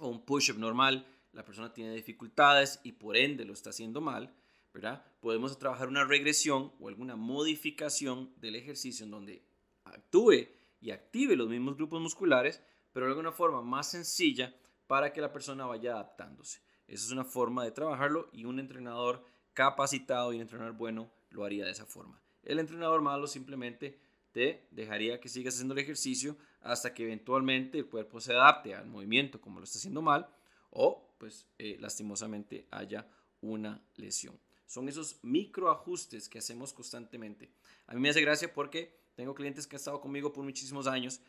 o 0.00 0.08
un 0.08 0.24
push-up 0.24 0.58
normal, 0.58 1.06
la 1.32 1.44
persona 1.44 1.72
tiene 1.72 1.94
dificultades 1.94 2.80
y 2.82 2.92
por 2.92 3.16
ende 3.16 3.44
lo 3.44 3.52
está 3.52 3.70
haciendo 3.70 4.00
mal, 4.00 4.34
¿verdad? 4.74 5.04
Podemos 5.20 5.58
trabajar 5.58 5.88
una 5.88 6.04
regresión 6.04 6.72
o 6.80 6.88
alguna 6.88 7.16
modificación 7.16 8.32
del 8.36 8.56
ejercicio 8.56 9.04
en 9.04 9.10
donde 9.10 9.44
actúe 9.84 10.48
y 10.80 10.90
active 10.90 11.36
los 11.36 11.48
mismos 11.48 11.76
grupos 11.76 12.00
musculares, 12.00 12.62
pero 12.92 13.06
de 13.06 13.10
alguna 13.10 13.32
forma 13.32 13.62
más 13.62 13.90
sencilla 13.90 14.54
para 14.86 15.12
que 15.12 15.20
la 15.20 15.32
persona 15.32 15.66
vaya 15.66 15.92
adaptándose. 15.92 16.60
Esa 16.86 17.04
es 17.04 17.12
una 17.12 17.24
forma 17.24 17.64
de 17.64 17.72
trabajarlo 17.72 18.30
y 18.32 18.46
un 18.46 18.58
entrenador 18.58 19.24
capacitado 19.58 20.32
y 20.32 20.36
un 20.36 20.42
entrenador 20.42 20.74
bueno 20.74 21.10
lo 21.30 21.44
haría 21.44 21.64
de 21.64 21.72
esa 21.72 21.84
forma. 21.84 22.22
El 22.44 22.60
entrenador 22.60 23.02
malo 23.02 23.26
simplemente 23.26 23.98
te 24.30 24.68
dejaría 24.70 25.18
que 25.18 25.28
sigas 25.28 25.54
haciendo 25.54 25.74
el 25.74 25.80
ejercicio 25.80 26.36
hasta 26.60 26.94
que 26.94 27.02
eventualmente 27.02 27.78
el 27.78 27.86
cuerpo 27.86 28.20
se 28.20 28.34
adapte 28.34 28.76
al 28.76 28.86
movimiento 28.86 29.40
como 29.40 29.58
lo 29.58 29.64
está 29.64 29.78
haciendo 29.78 30.00
mal 30.00 30.28
o 30.70 31.12
pues 31.18 31.48
eh, 31.58 31.76
lastimosamente 31.80 32.68
haya 32.70 33.08
una 33.40 33.82
lesión. 33.96 34.38
Son 34.64 34.88
esos 34.88 35.18
microajustes 35.22 36.28
que 36.28 36.38
hacemos 36.38 36.72
constantemente. 36.72 37.50
A 37.88 37.94
mí 37.94 38.00
me 38.00 38.10
hace 38.10 38.20
gracia 38.20 38.54
porque 38.54 38.96
tengo 39.16 39.34
clientes 39.34 39.66
que 39.66 39.74
han 39.74 39.80
estado 39.80 40.00
conmigo 40.00 40.32
por 40.32 40.44
muchísimos 40.44 40.86
años 40.86 41.20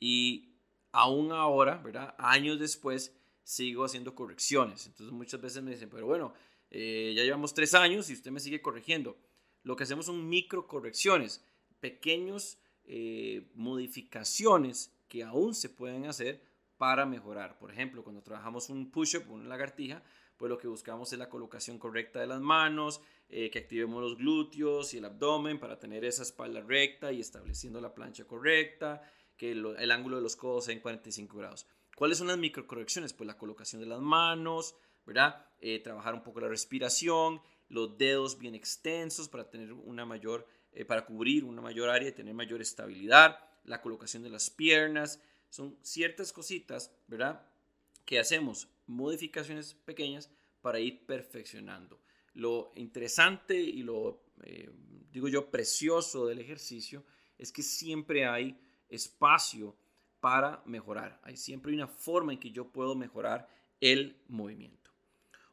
y 0.00 0.56
aún 0.90 1.30
ahora, 1.30 1.76
¿verdad? 1.76 2.16
Años 2.18 2.58
después, 2.58 3.14
sigo 3.44 3.84
haciendo 3.84 4.16
correcciones. 4.16 4.86
Entonces 4.86 5.12
muchas 5.12 5.40
veces 5.40 5.62
me 5.62 5.70
dicen, 5.70 5.88
pero 5.88 6.04
bueno, 6.06 6.34
eh, 6.70 7.12
ya 7.16 7.22
llevamos 7.22 7.54
tres 7.54 7.74
años 7.74 8.10
y 8.10 8.14
usted 8.14 8.30
me 8.30 8.40
sigue 8.40 8.62
corrigiendo. 8.62 9.16
Lo 9.62 9.76
que 9.76 9.84
hacemos 9.84 10.06
son 10.06 10.28
micro 10.28 10.66
correcciones, 10.66 11.44
pequeños 11.80 12.58
eh, 12.84 13.50
modificaciones 13.54 14.92
que 15.08 15.24
aún 15.24 15.54
se 15.54 15.68
pueden 15.68 16.06
hacer 16.06 16.42
para 16.76 17.06
mejorar. 17.06 17.58
Por 17.58 17.72
ejemplo, 17.72 18.04
cuando 18.04 18.22
trabajamos 18.22 18.68
un 18.68 18.90
push-up, 18.90 19.30
una 19.30 19.48
lagartija, 19.48 20.02
pues 20.36 20.50
lo 20.50 20.58
que 20.58 20.68
buscamos 20.68 21.12
es 21.12 21.18
la 21.18 21.28
colocación 21.28 21.78
correcta 21.78 22.20
de 22.20 22.26
las 22.26 22.40
manos, 22.40 23.00
eh, 23.28 23.50
que 23.50 23.58
activemos 23.58 24.02
los 24.02 24.16
glúteos 24.18 24.92
y 24.94 24.98
el 24.98 25.06
abdomen 25.06 25.58
para 25.58 25.78
tener 25.78 26.04
esa 26.04 26.22
espalda 26.22 26.60
recta 26.60 27.12
y 27.12 27.20
estableciendo 27.20 27.80
la 27.80 27.94
plancha 27.94 28.24
correcta, 28.24 29.02
que 29.36 29.52
el 29.52 29.90
ángulo 29.90 30.16
de 30.16 30.22
los 30.22 30.36
codos 30.36 30.66
sea 30.66 30.74
en 30.74 30.80
45 30.80 31.36
grados. 31.36 31.66
¿Cuáles 31.96 32.18
son 32.18 32.26
las 32.26 32.38
microcorrecciones? 32.38 33.12
Pues 33.12 33.26
la 33.26 33.36
colocación 33.38 33.80
de 33.80 33.86
las 33.86 34.00
manos, 34.00 34.74
¿verdad? 35.06 35.46
Eh, 35.60 35.80
trabajar 35.80 36.14
un 36.14 36.22
poco 36.22 36.40
la 36.40 36.48
respiración, 36.48 37.40
los 37.68 37.96
dedos 37.96 38.38
bien 38.38 38.54
extensos 38.54 39.28
para 39.28 39.48
tener 39.48 39.72
una 39.72 40.04
mayor, 40.04 40.46
eh, 40.72 40.84
para 40.84 41.06
cubrir 41.06 41.44
una 41.44 41.62
mayor 41.62 41.88
área 41.88 42.08
y 42.08 42.12
tener 42.12 42.34
mayor 42.34 42.60
estabilidad, 42.60 43.38
la 43.64 43.80
colocación 43.80 44.22
de 44.22 44.30
las 44.30 44.50
piernas, 44.50 45.20
son 45.48 45.76
ciertas 45.82 46.32
cositas, 46.32 46.92
¿verdad? 47.06 47.46
Que 48.04 48.18
hacemos, 48.18 48.68
modificaciones 48.86 49.74
pequeñas 49.74 50.30
para 50.60 50.80
ir 50.80 51.06
perfeccionando. 51.06 52.00
Lo 52.34 52.72
interesante 52.76 53.58
y 53.58 53.82
lo, 53.82 54.22
eh, 54.42 54.70
digo 55.10 55.28
yo, 55.28 55.50
precioso 55.50 56.26
del 56.26 56.38
ejercicio 56.38 57.04
es 57.38 57.52
que 57.52 57.62
siempre 57.62 58.26
hay 58.26 58.58
espacio 58.88 59.76
para 60.20 60.62
mejorar. 60.66 61.20
Hay 61.22 61.36
siempre 61.36 61.72
una 61.72 61.86
forma 61.86 62.32
en 62.32 62.38
que 62.38 62.50
yo 62.50 62.70
puedo 62.70 62.94
mejorar 62.94 63.48
el 63.80 64.16
movimiento. 64.28 64.85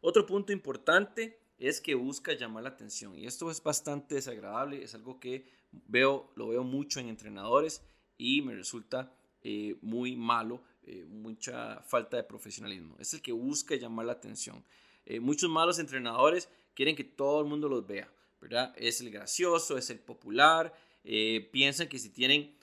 Otro 0.05 0.25
punto 0.25 0.51
importante 0.51 1.39
es 1.57 1.79
que 1.79 1.95
busca 1.95 2.33
llamar 2.33 2.63
la 2.63 2.69
atención 2.71 3.17
y 3.17 3.25
esto 3.25 3.49
es 3.49 3.63
bastante 3.63 4.15
desagradable, 4.15 4.83
es 4.83 4.93
algo 4.95 5.17
que 5.17 5.45
veo, 5.71 6.29
lo 6.35 6.49
veo 6.49 6.65
mucho 6.65 6.99
en 6.99 7.07
entrenadores 7.07 7.81
y 8.17 8.41
me 8.41 8.53
resulta 8.53 9.15
eh, 9.43 9.77
muy 9.81 10.17
malo, 10.17 10.61
eh, 10.83 11.05
mucha 11.07 11.81
falta 11.83 12.17
de 12.17 12.25
profesionalismo. 12.25 12.97
Es 12.99 13.13
el 13.13 13.21
que 13.21 13.31
busca 13.31 13.77
llamar 13.77 14.07
la 14.07 14.11
atención. 14.11 14.65
Eh, 15.05 15.21
muchos 15.21 15.49
malos 15.49 15.79
entrenadores 15.79 16.49
quieren 16.73 16.97
que 16.97 17.05
todo 17.05 17.39
el 17.39 17.47
mundo 17.47 17.69
los 17.69 17.87
vea, 17.87 18.11
¿verdad? 18.41 18.73
Es 18.75 18.99
el 18.99 19.09
gracioso, 19.09 19.77
es 19.77 19.89
el 19.89 19.99
popular, 19.99 20.73
piensan 21.53 21.87
que 21.87 21.97
si 21.97 22.09
tienen 22.09 22.53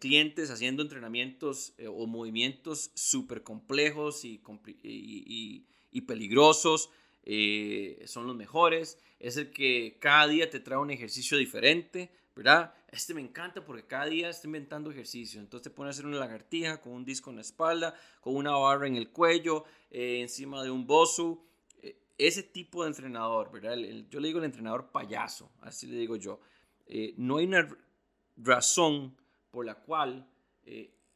clientes 0.00 0.50
haciendo 0.50 0.82
entrenamientos 0.82 1.74
o 1.88 2.08
movimientos 2.08 2.90
súper 2.94 3.44
complejos 3.44 4.24
y, 4.24 4.40
y, 4.82 5.64
peligrosos, 6.06 6.90
son 8.06 8.26
los 8.26 8.36
mejores, 8.36 8.98
es 9.18 9.36
el 9.36 9.50
que 9.50 9.98
cada 10.00 10.28
día 10.28 10.48
te 10.48 10.60
trae 10.60 10.78
un 10.78 10.90
ejercicio 10.90 11.36
diferente, 11.36 12.10
¿verdad? 12.38 12.72
Este 12.90 13.14
me 13.14 13.20
encanta 13.20 13.64
porque 13.64 13.84
cada 13.84 14.06
día 14.06 14.28
está 14.28 14.46
inventando 14.46 14.90
ejercicio. 14.90 15.40
Entonces 15.40 15.64
te 15.64 15.70
pone 15.70 15.88
a 15.88 15.90
hacer 15.90 16.06
una 16.06 16.18
lagartija 16.18 16.80
con 16.80 16.92
un 16.92 17.04
disco 17.04 17.30
en 17.30 17.36
la 17.36 17.42
espalda, 17.42 17.94
con 18.20 18.36
una 18.36 18.52
barra 18.52 18.86
en 18.86 18.94
el 18.94 19.10
cuello, 19.10 19.64
eh, 19.90 20.20
encima 20.20 20.62
de 20.62 20.70
un 20.70 20.86
bosu. 20.86 21.44
Eh, 21.82 21.98
ese 22.16 22.44
tipo 22.44 22.84
de 22.84 22.90
entrenador, 22.90 23.50
¿verdad? 23.50 23.76
yo 24.08 24.20
le 24.20 24.28
digo 24.28 24.38
el 24.38 24.44
entrenador 24.44 24.90
payaso, 24.90 25.50
así 25.60 25.88
le 25.88 25.98
digo 25.98 26.14
yo. 26.14 26.40
Eh, 26.86 27.12
no 27.16 27.38
hay 27.38 27.46
una 27.46 27.68
razón 28.36 29.16
por 29.50 29.66
la 29.66 29.74
cual 29.74 30.26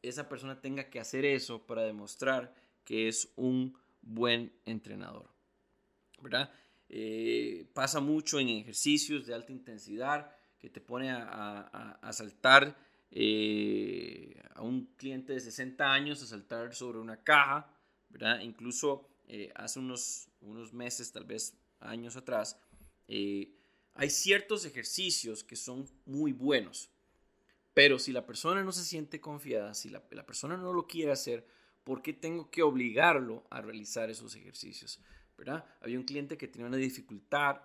esa 0.00 0.28
persona 0.28 0.60
tenga 0.60 0.88
que 0.88 0.98
hacer 0.98 1.26
eso 1.26 1.64
para 1.66 1.82
demostrar 1.82 2.54
que 2.84 3.06
es 3.06 3.30
un 3.36 3.76
buen 4.02 4.52
entrenador, 4.64 5.30
¿verdad? 6.20 6.52
pasa 7.72 8.00
mucho 8.00 8.38
en 8.38 8.50
ejercicios 8.50 9.26
de 9.26 9.32
alta 9.32 9.50
intensidad 9.50 10.30
que 10.62 10.70
te 10.70 10.80
pone 10.80 11.10
a, 11.10 12.08
saltar 12.12 12.78
eh, 13.10 14.40
a 14.54 14.62
un 14.62 14.94
cliente 14.96 15.32
de 15.32 15.40
60 15.40 15.92
años, 15.92 16.22
a 16.22 16.26
saltar 16.26 16.72
sobre 16.72 17.00
una 17.00 17.24
caja, 17.24 17.68
¿verdad? 18.08 18.38
Incluso 18.42 19.08
eh, 19.26 19.50
hace 19.56 19.80
unos, 19.80 20.28
unos 20.40 20.72
meses, 20.72 21.10
tal 21.10 21.24
vez 21.24 21.58
años 21.80 22.16
atrás, 22.16 22.60
eh, 23.08 23.56
hay 23.94 24.08
ciertos 24.08 24.64
ejercicios 24.64 25.42
que 25.42 25.56
son 25.56 25.88
muy 26.06 26.30
buenos, 26.30 26.90
pero 27.74 27.98
si 27.98 28.12
la 28.12 28.24
persona 28.24 28.62
no 28.62 28.70
se 28.70 28.84
siente 28.84 29.20
confiada, 29.20 29.74
si 29.74 29.90
la 29.90 30.00
persona 30.24 30.56
no 30.56 30.72
lo 30.72 30.86
quiere 30.86 31.10
hacer, 31.10 31.44
¿por 31.84 32.02
qué 32.02 32.12
tengo 32.12 32.50
que 32.50 32.62
obligarlo 32.62 33.44
a 33.50 33.60
realizar 33.60 34.10
esos 34.10 34.34
ejercicios? 34.34 35.00
¿verdad? 35.36 35.64
Había 35.80 35.98
un 35.98 36.04
cliente 36.04 36.36
que 36.36 36.48
tenía 36.48 36.68
una 36.68 36.76
dificultad 36.76 37.60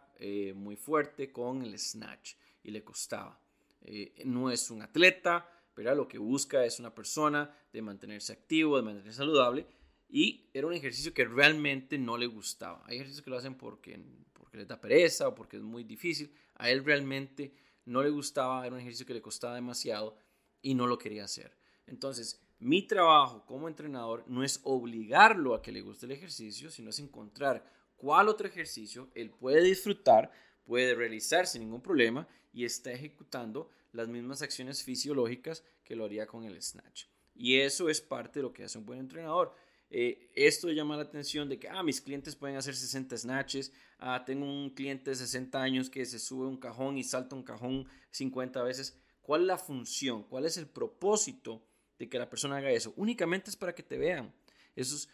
muy 0.56 0.76
fuerte 0.76 1.32
con 1.32 1.62
el 1.62 1.78
snatch 1.78 2.34
y 2.64 2.72
le 2.72 2.84
costaba. 2.84 3.40
Eh, 3.82 4.24
no 4.26 4.52
es 4.52 4.70
un 4.70 4.82
atleta, 4.82 5.50
pero 5.74 5.94
lo 5.96 6.08
que 6.08 6.18
busca 6.18 6.66
es 6.66 6.80
una 6.80 6.94
persona 6.94 7.56
de 7.72 7.82
mantenerse 7.82 8.34
activo, 8.34 8.78
de 8.78 8.84
mantenerse 8.84 9.18
saludable 9.18 9.66
y 10.10 10.50
era 10.54 10.68
un 10.68 10.74
ejercicio 10.74 11.14
que 11.14 11.26
realmente 11.26 11.98
no 11.98 12.18
le 12.18 12.26
gustaba. 12.26 12.84
Hay 12.86 12.96
ejercicios 12.96 13.24
que 13.24 13.30
lo 13.30 13.38
hacen 13.38 13.56
porque, 13.56 14.00
porque 14.34 14.58
les 14.58 14.68
da 14.68 14.82
pereza 14.82 15.28
o 15.28 15.36
porque 15.36 15.58
es 15.58 15.64
muy 15.64 15.84
difícil. 15.84 16.34
A 16.56 16.70
él 16.70 16.84
realmente 16.84 17.54
no 17.86 18.02
le 18.02 18.10
gustaba, 18.10 18.66
era 18.66 18.76
un 18.76 18.82
ejercicio 18.82 19.06
que 19.06 19.14
le 19.14 19.22
costaba 19.22 19.56
demasiado 19.56 20.18
y 20.62 20.74
no 20.74 20.88
lo 20.88 20.98
quería 20.98 21.26
hacer. 21.26 21.56
Entonces, 21.86 22.42
mi 22.60 22.82
trabajo 22.82 23.46
como 23.46 23.68
entrenador 23.68 24.24
no 24.28 24.44
es 24.44 24.62
obligarlo 24.64 25.54
a 25.54 25.62
que 25.62 25.72
le 25.72 25.82
guste 25.82 26.08
el 26.08 26.14
ejercicio, 26.14 26.72
sino 26.72 26.90
es 26.90 27.00
encontrar 27.00 27.64
cuál 27.96 28.30
otro 28.30 28.48
ejercicio 28.48 29.10
él 29.14 29.30
puede 29.30 29.62
disfrutar, 29.62 30.32
puede 30.66 30.96
realizar 30.96 31.46
sin 31.46 31.62
ningún 31.62 31.82
problema 31.82 32.28
y 32.52 32.66
está 32.66 32.92
ejecutando 32.92 33.70
las 33.92 34.08
mismas 34.08 34.42
acciones 34.42 34.84
fisiológicas 34.84 35.64
que 35.84 35.96
lo 35.96 36.06
haría 36.06 36.26
con 36.26 36.46
el 36.46 36.62
snatch. 36.62 37.06
Y 37.36 37.60
eso 37.60 37.90
es 37.90 38.02
parte 38.02 38.40
de 38.40 38.44
lo 38.44 38.54
que 38.54 38.64
hace 38.64 38.80
un 38.80 38.86
buen 38.86 39.00
entrenador. 39.00 39.54
Eh, 39.90 40.32
esto 40.34 40.70
llama 40.72 40.98
la 40.98 41.04
atención 41.04 41.48
de 41.48 41.60
que, 41.60 41.70
ah, 41.70 41.84
mis 41.84 42.02
clientes 42.02 42.36
pueden 42.36 42.58
hacer 42.58 42.76
60 42.76 43.18
snatches, 43.18 43.72
ah, 44.00 44.24
tengo 44.26 44.46
un 44.46 44.72
cliente 44.72 45.12
de 45.12 45.16
60 45.16 45.62
años 45.62 45.90
que 45.90 46.06
se 46.06 46.20
sube 46.20 46.48
un 46.48 46.58
cajón 46.58 46.98
y 46.98 47.04
salta 47.04 47.36
un 47.36 47.44
cajón 47.44 47.88
50 48.10 48.64
veces. 48.64 49.00
¿Cuál 49.22 49.42
es 49.42 49.48
la 49.48 49.58
función? 49.58 50.24
¿Cuál 50.24 50.46
es 50.46 50.58
el 50.58 50.68
propósito 50.68 51.67
de 51.98 52.10
que 52.10 52.20
la 52.20 52.30
persona 52.30 52.58
haga 52.58 52.72
eso? 52.72 52.94
Únicamente 52.96 53.50
es 53.50 53.56
para 53.56 53.74
que 53.74 53.84
te 53.84 53.98
vean. 53.98 54.34
Esos 54.76 55.10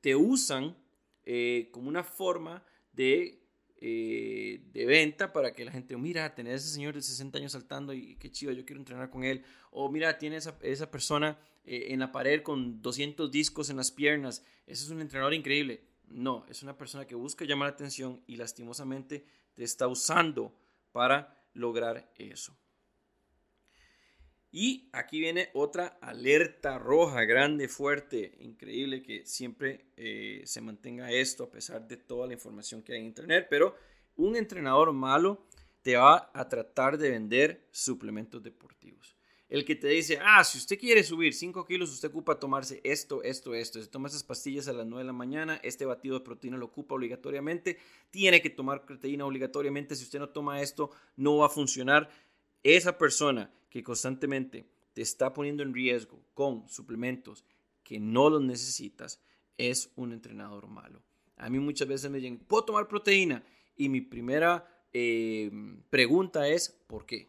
te 0.00 0.16
usan 0.16 0.76
eh, 1.24 1.68
como 1.72 1.88
una 1.88 2.04
forma 2.04 2.64
de 2.92 3.46
eh, 3.78 4.62
de 4.72 4.86
venta 4.86 5.34
para 5.34 5.52
que 5.52 5.62
la 5.62 5.70
gente, 5.70 5.96
mira, 5.98 6.34
tener 6.34 6.54
ese 6.54 6.68
señor 6.68 6.94
de 6.94 7.02
60 7.02 7.36
años 7.36 7.52
saltando 7.52 7.92
y 7.92 8.16
qué 8.16 8.30
chido, 8.30 8.52
yo 8.52 8.64
quiero 8.64 8.80
entrenar 8.80 9.10
con 9.10 9.22
él. 9.22 9.44
O 9.70 9.90
mira, 9.90 10.16
tiene 10.18 10.36
esa, 10.36 10.58
esa 10.62 10.90
persona 10.90 11.38
eh, 11.64 11.88
en 11.90 12.00
la 12.00 12.10
pared 12.10 12.42
con 12.42 12.80
200 12.80 13.30
discos 13.30 13.68
en 13.68 13.76
las 13.76 13.90
piernas. 13.90 14.42
Ese 14.66 14.84
es 14.84 14.90
un 14.90 15.02
entrenador 15.02 15.34
increíble. 15.34 15.84
No, 16.08 16.46
es 16.48 16.62
una 16.62 16.78
persona 16.78 17.06
que 17.06 17.14
busca 17.14 17.44
llamar 17.44 17.68
la 17.68 17.74
atención 17.74 18.22
y 18.26 18.36
lastimosamente 18.36 19.26
te 19.54 19.64
está 19.64 19.88
usando 19.88 20.54
para 20.92 21.44
lograr 21.52 22.10
eso. 22.16 22.56
Y 24.58 24.88
aquí 24.92 25.20
viene 25.20 25.50
otra 25.52 25.98
alerta 26.00 26.78
roja, 26.78 27.26
grande, 27.26 27.68
fuerte, 27.68 28.38
increíble 28.40 29.02
que 29.02 29.26
siempre 29.26 29.84
eh, 29.98 30.44
se 30.46 30.62
mantenga 30.62 31.12
esto 31.12 31.44
a 31.44 31.50
pesar 31.50 31.86
de 31.86 31.98
toda 31.98 32.26
la 32.26 32.32
información 32.32 32.82
que 32.82 32.94
hay 32.94 33.00
en 33.00 33.04
Internet. 33.04 33.48
Pero 33.50 33.76
un 34.16 34.34
entrenador 34.34 34.94
malo 34.94 35.44
te 35.82 35.98
va 35.98 36.30
a 36.32 36.48
tratar 36.48 36.96
de 36.96 37.10
vender 37.10 37.68
suplementos 37.70 38.42
deportivos. 38.42 39.14
El 39.48 39.64
que 39.64 39.76
te 39.76 39.86
dice, 39.86 40.18
ah, 40.20 40.42
si 40.42 40.58
usted 40.58 40.76
quiere 40.76 41.04
subir 41.04 41.32
5 41.32 41.64
kilos, 41.66 41.92
usted 41.92 42.08
ocupa 42.08 42.40
tomarse 42.40 42.80
esto, 42.82 43.22
esto, 43.22 43.54
esto. 43.54 43.80
Si 43.80 43.88
toma 43.88 44.08
esas 44.08 44.24
pastillas 44.24 44.66
a 44.66 44.72
las 44.72 44.86
9 44.86 45.04
de 45.04 45.06
la 45.06 45.12
mañana, 45.12 45.60
este 45.62 45.84
batido 45.84 46.18
de 46.18 46.24
proteína 46.24 46.56
lo 46.56 46.66
ocupa 46.66 46.96
obligatoriamente. 46.96 47.78
Tiene 48.10 48.42
que 48.42 48.50
tomar 48.50 48.84
proteína 48.84 49.24
obligatoriamente. 49.24 49.94
Si 49.94 50.02
usted 50.02 50.18
no 50.18 50.30
toma 50.30 50.62
esto, 50.62 50.90
no 51.14 51.36
va 51.36 51.46
a 51.46 51.50
funcionar. 51.50 52.10
Esa 52.62 52.98
persona 52.98 53.50
que 53.70 53.82
constantemente 53.82 54.66
te 54.92 55.02
está 55.02 55.32
poniendo 55.32 55.62
en 55.62 55.74
riesgo 55.74 56.20
con 56.34 56.68
suplementos 56.68 57.44
que 57.82 58.00
no 58.00 58.30
los 58.30 58.42
necesitas, 58.42 59.20
es 59.58 59.92
un 59.96 60.12
entrenador 60.12 60.66
malo. 60.66 61.02
A 61.36 61.48
mí 61.50 61.58
muchas 61.58 61.86
veces 61.86 62.10
me 62.10 62.18
dicen, 62.18 62.38
¿puedo 62.38 62.64
tomar 62.64 62.88
proteína? 62.88 63.44
Y 63.76 63.88
mi 63.88 64.00
primera 64.00 64.66
eh, 64.92 65.50
pregunta 65.90 66.48
es, 66.48 66.70
¿por 66.86 67.06
qué? 67.06 67.28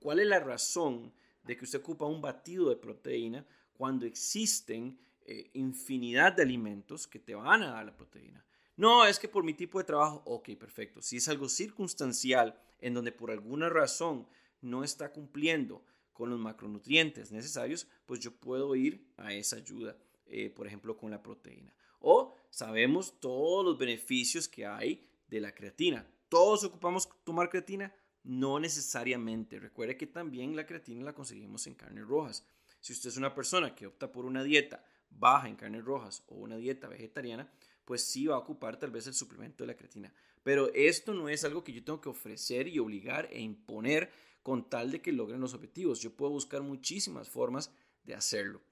¿Cuál 0.00 0.20
es 0.20 0.26
la 0.26 0.40
razón 0.40 1.12
de 1.42 1.56
que 1.56 1.64
usted 1.64 1.80
ocupa 1.80 2.06
un 2.06 2.20
batido 2.20 2.68
de 2.68 2.76
proteína 2.76 3.46
cuando 3.74 4.06
existen 4.06 4.98
eh, 5.26 5.50
infinidad 5.54 6.32
de 6.32 6.42
alimentos 6.42 7.06
que 7.06 7.18
te 7.18 7.34
van 7.34 7.62
a 7.62 7.72
dar 7.72 7.86
la 7.86 7.96
proteína? 7.96 8.44
No, 8.76 9.06
es 9.06 9.18
que 9.18 9.28
por 9.28 9.44
mi 9.44 9.54
tipo 9.54 9.78
de 9.78 9.84
trabajo, 9.84 10.22
ok, 10.24 10.50
perfecto. 10.58 11.00
Si 11.00 11.18
es 11.18 11.28
algo 11.28 11.48
circunstancial 11.48 12.60
en 12.80 12.94
donde 12.94 13.12
por 13.12 13.30
alguna 13.30 13.68
razón 13.68 14.26
no 14.60 14.82
está 14.82 15.12
cumpliendo 15.12 15.84
con 16.12 16.30
los 16.30 16.38
macronutrientes 16.38 17.30
necesarios, 17.30 17.86
pues 18.06 18.20
yo 18.20 18.32
puedo 18.32 18.74
ir 18.74 19.12
a 19.16 19.32
esa 19.32 19.56
ayuda, 19.56 19.96
eh, 20.26 20.50
por 20.50 20.66
ejemplo, 20.66 20.96
con 20.96 21.10
la 21.10 21.22
proteína. 21.22 21.74
O 22.00 22.34
sabemos 22.50 23.20
todos 23.20 23.64
los 23.64 23.78
beneficios 23.78 24.48
que 24.48 24.66
hay 24.66 25.08
de 25.28 25.40
la 25.40 25.54
creatina. 25.54 26.06
Todos 26.28 26.64
ocupamos 26.64 27.08
tomar 27.24 27.48
creatina, 27.48 27.94
no 28.22 28.58
necesariamente. 28.58 29.58
Recuerde 29.60 29.96
que 29.96 30.06
también 30.06 30.56
la 30.56 30.66
creatina 30.66 31.04
la 31.04 31.14
conseguimos 31.14 31.66
en 31.66 31.74
carnes 31.74 32.06
rojas. 32.06 32.46
Si 32.80 32.92
usted 32.92 33.10
es 33.10 33.16
una 33.16 33.34
persona 33.34 33.74
que 33.74 33.86
opta 33.86 34.10
por 34.10 34.24
una 34.24 34.42
dieta 34.42 34.84
baja 35.10 35.48
en 35.48 35.56
carnes 35.56 35.84
rojas 35.84 36.24
o 36.26 36.36
una 36.36 36.56
dieta 36.56 36.88
vegetariana, 36.88 37.50
pues 37.84 38.04
sí 38.04 38.26
va 38.26 38.36
a 38.36 38.38
ocupar 38.38 38.78
tal 38.78 38.90
vez 38.90 39.06
el 39.06 39.14
suplemento 39.14 39.64
de 39.64 39.68
la 39.68 39.76
creatina. 39.76 40.12
Pero 40.42 40.72
esto 40.74 41.14
no 41.14 41.28
es 41.28 41.44
algo 41.44 41.64
que 41.64 41.72
yo 41.72 41.84
tengo 41.84 42.00
que 42.00 42.08
ofrecer 42.08 42.68
y 42.68 42.78
obligar 42.78 43.28
e 43.32 43.40
imponer 43.40 44.10
con 44.42 44.68
tal 44.68 44.90
de 44.90 45.00
que 45.00 45.12
logren 45.12 45.40
los 45.40 45.54
objetivos. 45.54 46.00
Yo 46.00 46.14
puedo 46.14 46.32
buscar 46.32 46.62
muchísimas 46.62 47.30
formas 47.30 47.72
de 48.04 48.14
hacerlo, 48.14 48.62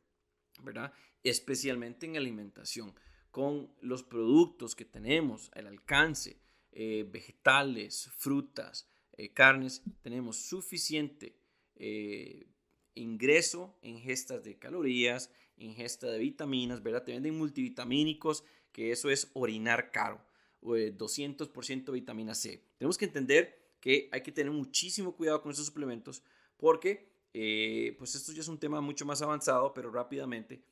¿verdad? 0.63 0.93
Especialmente 1.23 2.07
en 2.07 2.17
alimentación, 2.17 2.95
con 3.31 3.73
los 3.81 4.03
productos 4.03 4.77
que 4.77 4.85
tenemos, 4.85 5.51
el 5.55 5.67
alcance, 5.67 6.39
eh, 6.73 7.07
vegetales, 7.11 8.11
frutas, 8.17 8.87
eh, 9.17 9.33
carnes, 9.33 9.83
tenemos 10.03 10.37
suficiente 10.37 11.37
eh, 11.77 12.47
ingreso 12.95 13.79
en 13.83 13.99
gestas 13.99 14.45
de 14.45 14.59
calorías, 14.59 15.31
ingesta 15.57 16.09
de 16.09 16.19
vitaminas, 16.19 16.83
¿verdad? 16.83 17.05
Te 17.05 17.13
venden 17.13 17.39
multivitamínicos, 17.39 18.45
que 18.73 18.91
eso 18.91 19.11
es 19.11 19.31
orinar 19.35 19.91
caro, 19.91 20.21
200% 20.63 21.89
eh, 21.89 21.93
vitamina 21.93 22.35
C. 22.35 22.65
Tenemos 22.79 22.99
que 22.99 23.05
entender 23.05 23.77
que 23.81 24.09
hay 24.13 24.23
que 24.23 24.33
tener 24.33 24.53
muchísimo 24.53 25.17
cuidado 25.17 25.43
con 25.43 25.51
estos 25.51 25.67
suplementos 25.67 26.23
porque, 26.57 27.11
pues 27.99 28.15
esto 28.15 28.33
ya 28.33 28.41
es 28.41 28.49
un 28.49 28.59
tema 28.59 28.81
mucho 28.81 29.05
más 29.05 29.21
avanzado, 29.23 29.75
pero 29.75 29.91
rápidamente, 29.91 30.63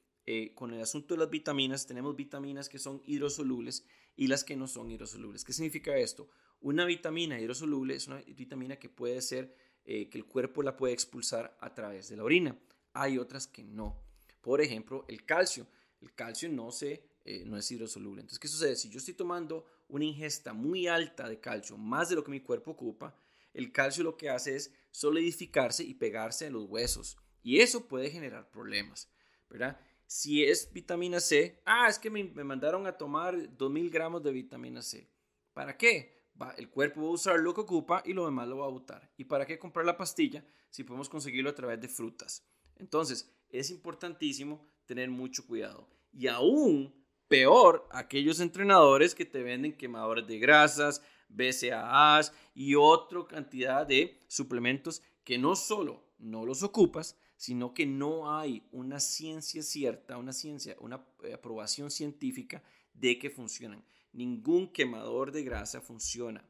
con 0.54 0.72
el 0.72 0.80
asunto 0.80 1.14
de 1.14 1.18
las 1.18 1.30
vitaminas, 1.30 1.86
tenemos 1.86 2.14
vitaminas 2.14 2.68
que 2.68 2.78
son 2.78 3.02
hidrosolubles 3.04 3.84
y 4.14 4.28
las 4.28 4.44
que 4.44 4.54
no 4.54 4.68
son 4.68 4.90
hidrosolubles. 4.90 5.44
¿Qué 5.44 5.52
significa 5.52 5.96
esto? 5.96 6.28
Una 6.60 6.84
vitamina 6.84 7.40
hidrosoluble 7.40 7.94
es 7.94 8.06
una 8.06 8.18
vitamina 8.18 8.76
que 8.76 8.90
puede 8.90 9.22
ser 9.22 9.56
eh, 9.84 10.10
que 10.10 10.18
el 10.18 10.26
cuerpo 10.26 10.62
la 10.62 10.76
puede 10.76 10.92
expulsar 10.92 11.56
a 11.60 11.74
través 11.74 12.08
de 12.08 12.16
la 12.16 12.24
orina. 12.24 12.58
Hay 12.92 13.16
otras 13.16 13.46
que 13.46 13.64
no. 13.64 14.02
Por 14.42 14.60
ejemplo, 14.60 15.06
el 15.08 15.24
calcio. 15.24 15.66
El 16.02 16.14
calcio 16.14 16.50
no, 16.50 16.70
se, 16.70 17.02
eh, 17.24 17.44
no 17.44 17.56
es 17.56 17.70
hidrosoluble. 17.70 18.20
Entonces, 18.20 18.38
¿qué 18.38 18.48
sucede? 18.48 18.76
Si 18.76 18.88
yo 18.88 18.98
estoy 18.98 19.14
tomando 19.14 19.64
una 19.88 20.04
ingesta 20.04 20.52
muy 20.52 20.86
alta 20.86 21.28
de 21.28 21.40
calcio, 21.40 21.76
más 21.76 22.08
de 22.08 22.16
lo 22.16 22.24
que 22.24 22.30
mi 22.30 22.40
cuerpo 22.40 22.72
ocupa, 22.72 23.14
el 23.52 23.72
calcio 23.72 24.04
lo 24.04 24.16
que 24.16 24.30
hace 24.30 24.56
es 24.56 24.72
solidificarse 24.90 25.84
y 25.84 25.94
pegarse 25.94 26.46
en 26.46 26.54
los 26.54 26.68
huesos. 26.68 27.16
Y 27.42 27.60
eso 27.60 27.88
puede 27.88 28.10
generar 28.10 28.50
problemas, 28.50 29.10
¿verdad? 29.48 29.80
Si 30.06 30.44
es 30.44 30.72
vitamina 30.72 31.20
C, 31.20 31.60
ah, 31.64 31.88
es 31.88 31.98
que 31.98 32.10
me, 32.10 32.24
me 32.24 32.44
mandaron 32.44 32.86
a 32.86 32.96
tomar 32.96 33.56
2000 33.56 33.90
gramos 33.90 34.22
de 34.22 34.32
vitamina 34.32 34.82
C. 34.82 35.08
¿Para 35.52 35.76
qué? 35.76 36.20
el 36.56 36.70
cuerpo 36.70 37.02
va 37.02 37.08
a 37.08 37.12
usar 37.12 37.38
lo 37.38 37.52
que 37.52 37.60
ocupa 37.60 38.02
y 38.04 38.12
lo 38.12 38.24
demás 38.24 38.48
lo 38.48 38.58
va 38.58 38.66
a 38.66 38.70
botar. 38.70 39.10
¿Y 39.16 39.24
para 39.24 39.46
qué 39.46 39.58
comprar 39.58 39.84
la 39.84 39.96
pastilla 39.96 40.44
si 40.70 40.84
podemos 40.84 41.08
conseguirlo 41.08 41.50
a 41.50 41.54
través 41.54 41.80
de 41.80 41.88
frutas? 41.88 42.46
Entonces, 42.76 43.30
es 43.50 43.70
importantísimo 43.70 44.66
tener 44.86 45.10
mucho 45.10 45.46
cuidado. 45.46 45.88
Y 46.12 46.28
aún 46.28 46.94
peor, 47.30 47.86
aquellos 47.92 48.40
entrenadores 48.40 49.14
que 49.14 49.24
te 49.24 49.44
venden 49.44 49.76
quemadores 49.76 50.26
de 50.26 50.40
grasas, 50.40 51.00
BCAAs 51.28 52.32
y 52.54 52.74
otra 52.74 53.24
cantidad 53.24 53.86
de 53.86 54.18
suplementos 54.26 55.00
que 55.22 55.38
no 55.38 55.54
solo 55.54 56.04
no 56.18 56.44
los 56.44 56.64
ocupas, 56.64 57.16
sino 57.36 57.72
que 57.72 57.86
no 57.86 58.36
hay 58.36 58.66
una 58.72 58.98
ciencia 58.98 59.62
cierta, 59.62 60.18
una 60.18 60.32
ciencia, 60.32 60.74
una 60.80 61.06
eh, 61.22 61.32
aprobación 61.32 61.92
científica 61.92 62.64
de 62.94 63.16
que 63.16 63.30
funcionan 63.30 63.84
ningún 64.12 64.72
quemador 64.72 65.30
de 65.30 65.44
grasa 65.44 65.80
funciona. 65.80 66.44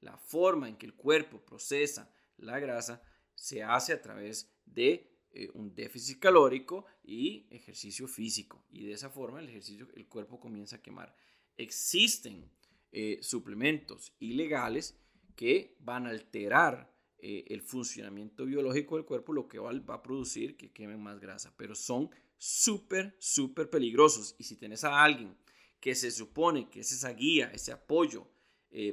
La 0.00 0.16
forma 0.16 0.68
en 0.68 0.76
que 0.76 0.86
el 0.86 0.94
cuerpo 0.94 1.44
procesa 1.44 2.14
la 2.36 2.60
grasa 2.60 3.02
se 3.34 3.64
hace 3.64 3.92
a 3.92 4.00
través 4.00 4.48
de 4.64 5.09
eh, 5.32 5.48
un 5.54 5.72
déficit 5.74 6.18
calórico 6.18 6.86
y 7.04 7.46
ejercicio 7.50 8.08
físico. 8.08 8.64
Y 8.72 8.84
de 8.84 8.94
esa 8.94 9.10
forma 9.10 9.38
el, 9.38 9.48
ejercicio, 9.48 9.88
el 9.94 10.08
cuerpo 10.08 10.40
comienza 10.40 10.76
a 10.76 10.82
quemar. 10.82 11.14
Existen 11.56 12.50
eh, 12.90 13.18
suplementos 13.22 14.12
ilegales 14.18 14.98
que 15.36 15.76
van 15.78 16.06
a 16.06 16.10
alterar 16.10 16.92
eh, 17.18 17.44
el 17.46 17.62
funcionamiento 17.62 18.44
biológico 18.44 18.96
del 18.96 19.04
cuerpo, 19.04 19.32
lo 19.32 19.46
que 19.46 19.60
va, 19.60 19.72
va 19.72 19.94
a 19.94 20.02
producir 20.02 20.56
que 20.56 20.72
quemen 20.72 21.00
más 21.00 21.20
grasa. 21.20 21.54
Pero 21.56 21.76
son 21.76 22.10
súper, 22.36 23.16
súper 23.20 23.70
peligrosos. 23.70 24.34
Y 24.36 24.44
si 24.44 24.56
tienes 24.56 24.82
a 24.82 25.00
alguien 25.00 25.36
que 25.78 25.94
se 25.94 26.10
supone 26.10 26.68
que 26.68 26.80
es 26.80 26.90
esa 26.90 27.12
guía, 27.12 27.52
ese 27.54 27.70
apoyo 27.72 28.26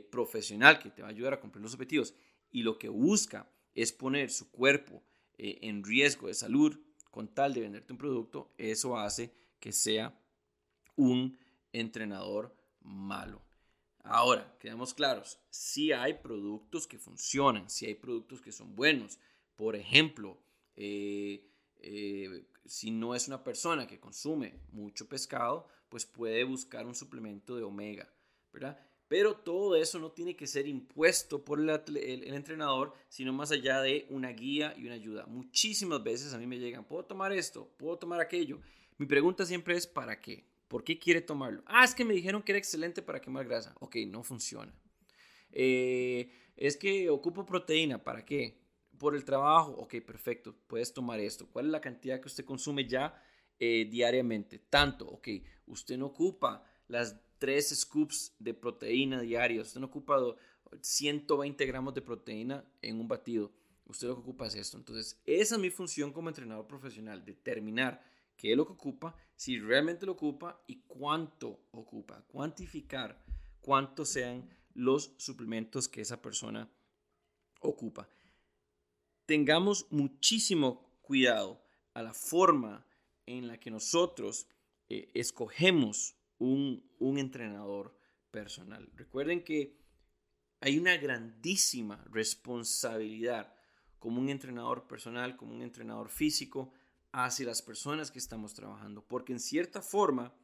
profesional 0.09 0.79
que 0.79 0.89
te 0.89 1.03
va 1.03 1.09
a 1.09 1.11
ayudar 1.11 1.33
a 1.33 1.39
cumplir 1.39 1.61
los 1.61 1.75
objetivos 1.75 2.15
y 2.49 2.63
lo 2.63 2.79
que 2.79 2.89
busca 2.89 3.47
es 3.75 3.91
poner 3.91 4.31
su 4.31 4.49
cuerpo 4.49 5.03
eh, 5.37 5.59
en 5.61 5.83
riesgo 5.83 6.27
de 6.27 6.33
salud 6.33 6.79
con 7.11 7.27
tal 7.27 7.53
de 7.53 7.61
venderte 7.61 7.93
un 7.93 7.97
producto, 7.97 8.51
eso 8.57 8.97
hace 8.97 9.33
que 9.59 9.71
sea 9.71 10.19
un 10.95 11.37
entrenador 11.73 12.55
malo. 12.81 13.41
Ahora, 14.03 14.55
quedamos 14.59 14.93
claros, 14.93 15.39
si 15.49 15.91
hay 15.91 16.13
productos 16.15 16.87
que 16.87 16.97
funcionan, 16.97 17.69
si 17.69 17.85
hay 17.85 17.95
productos 17.95 18.41
que 18.41 18.51
son 18.51 18.75
buenos. 18.75 19.19
Por 19.55 19.75
ejemplo, 19.75 20.37
eh, 20.75 21.49
si 22.65 22.91
no 22.91 23.15
es 23.15 23.27
una 23.27 23.43
persona 23.43 23.87
que 23.87 23.99
consume 23.99 24.59
mucho 24.71 25.09
pescado, 25.09 25.67
pues 25.89 26.05
puede 26.05 26.43
buscar 26.43 26.85
un 26.85 26.95
suplemento 26.95 27.55
de 27.55 27.63
omega, 27.63 28.07
¿verdad? 28.53 28.86
Pero 29.07 29.35
todo 29.37 29.75
eso 29.75 29.99
no 29.99 30.11
tiene 30.11 30.35
que 30.35 30.47
ser 30.47 30.67
impuesto 30.67 31.43
por 31.43 31.59
el, 31.59 31.69
entrenador, 32.33 32.93
sino 33.07 33.31
más 33.31 33.51
allá 33.51 33.81
de 33.81 34.05
una 34.09 34.29
guía 34.31 34.73
y 34.77 34.85
una 34.85 34.95
ayuda. 34.95 35.25
Muchísimas 35.27 36.03
veces 36.03 36.33
a 36.33 36.37
mí 36.37 36.45
me 36.45 36.59
llegan, 36.59 36.85
¿puedo 36.85 37.05
tomar 37.05 37.31
esto? 37.31 37.69
¿Puedo 37.77 37.97
tomar 37.97 38.19
aquello? 38.19 38.59
Mi 38.97 39.05
pregunta 39.05 39.45
siempre 39.45 39.75
es, 39.77 39.87
¿para 39.87 40.19
qué? 40.19 40.45
¿Por 40.67 40.83
qué 40.83 40.99
quiere 40.99 41.21
tomarlo? 41.21 41.63
Ah, 41.65 41.85
es 41.85 41.95
que 41.95 42.03
me 42.03 42.13
dijeron 42.13 42.43
que 42.43 42.51
era 42.51 42.59
excelente 42.59 43.01
para 43.01 43.21
quemar 43.21 43.45
grasa. 43.45 43.73
Ok, 43.79 43.95
no 44.07 44.23
funciona. 44.23 44.73
Eh, 45.51 46.29
es 46.57 46.75
que 46.75 47.09
ocupo 47.09 47.45
proteína, 47.45 48.03
¿para 48.03 48.25
qué? 48.25 48.59
Por 48.97 49.15
el 49.15 49.23
trabajo. 49.23 49.71
Ok, 49.73 49.95
perfecto, 50.05 50.53
puedes 50.67 50.93
tomar 50.93 51.19
esto. 51.21 51.47
¿Cuál 51.49 51.67
es 51.67 51.71
la 51.71 51.81
cantidad 51.81 52.19
que 52.19 52.27
usted 52.27 52.43
consume 52.43 52.85
ya 52.85 53.21
eh, 53.59 53.87
diariamente. 53.89 54.59
Tanto, 54.59 55.07
ok, 55.07 55.29
usted 55.65 55.97
no 55.97 56.07
ocupa 56.07 56.63
las 56.87 57.19
tres 57.39 57.69
scoops 57.69 58.35
de 58.39 58.53
proteína 58.53 59.21
diarios, 59.21 59.67
usted 59.67 59.79
no 59.79 59.87
ocupa 59.87 60.17
120 60.81 61.65
gramos 61.65 61.93
de 61.93 62.01
proteína 62.01 62.65
en 62.81 62.99
un 62.99 63.07
batido. 63.07 63.51
Usted 63.85 64.07
lo 64.07 64.15
que 64.15 64.21
ocupa 64.21 64.47
es 64.47 64.55
esto. 64.55 64.77
Entonces, 64.77 65.17
esa 65.25 65.55
es 65.55 65.61
mi 65.61 65.69
función 65.69 66.11
como 66.11 66.27
entrenador 66.27 66.67
profesional, 66.67 67.23
determinar 67.23 68.03
qué 68.35 68.51
es 68.51 68.57
lo 68.57 68.65
que 68.65 68.73
ocupa, 68.73 69.15
si 69.35 69.59
realmente 69.59 70.05
lo 70.05 70.11
ocupa 70.13 70.61
y 70.67 70.81
cuánto 70.87 71.61
ocupa, 71.71 72.21
cuantificar 72.27 73.23
cuántos 73.61 74.09
sean 74.09 74.49
los 74.73 75.13
suplementos 75.17 75.87
que 75.87 76.01
esa 76.01 76.21
persona 76.21 76.69
ocupa. 77.61 78.07
tengamos 79.25 79.87
muchísimo 79.89 80.89
cuidado 81.01 81.61
a 81.93 82.01
la 82.01 82.13
forma 82.13 82.85
en 83.25 83.47
la 83.47 83.59
que 83.59 83.69
nosotros 83.69 84.47
eh, 84.87 85.11
escogemos 85.13 86.15
un, 86.37 86.89
un 86.99 87.17
entrenador 87.17 87.97
personal. 88.31 88.89
Recuerden 88.95 89.43
que 89.43 89.77
hay 90.59 90.77
una 90.77 90.97
grandísima 90.97 92.03
responsabilidad 92.09 93.53
como 93.99 94.21
un 94.21 94.29
entrenador 94.29 94.87
personal, 94.87 95.35
como 95.35 95.53
un 95.53 95.61
entrenador 95.61 96.09
físico, 96.09 96.71
hacia 97.11 97.45
las 97.45 97.61
personas 97.61 98.11
que 98.11 98.19
estamos 98.19 98.53
trabajando, 98.53 99.03
porque 99.07 99.33
en 99.33 99.39
cierta 99.39 99.81
forma, 99.81 100.35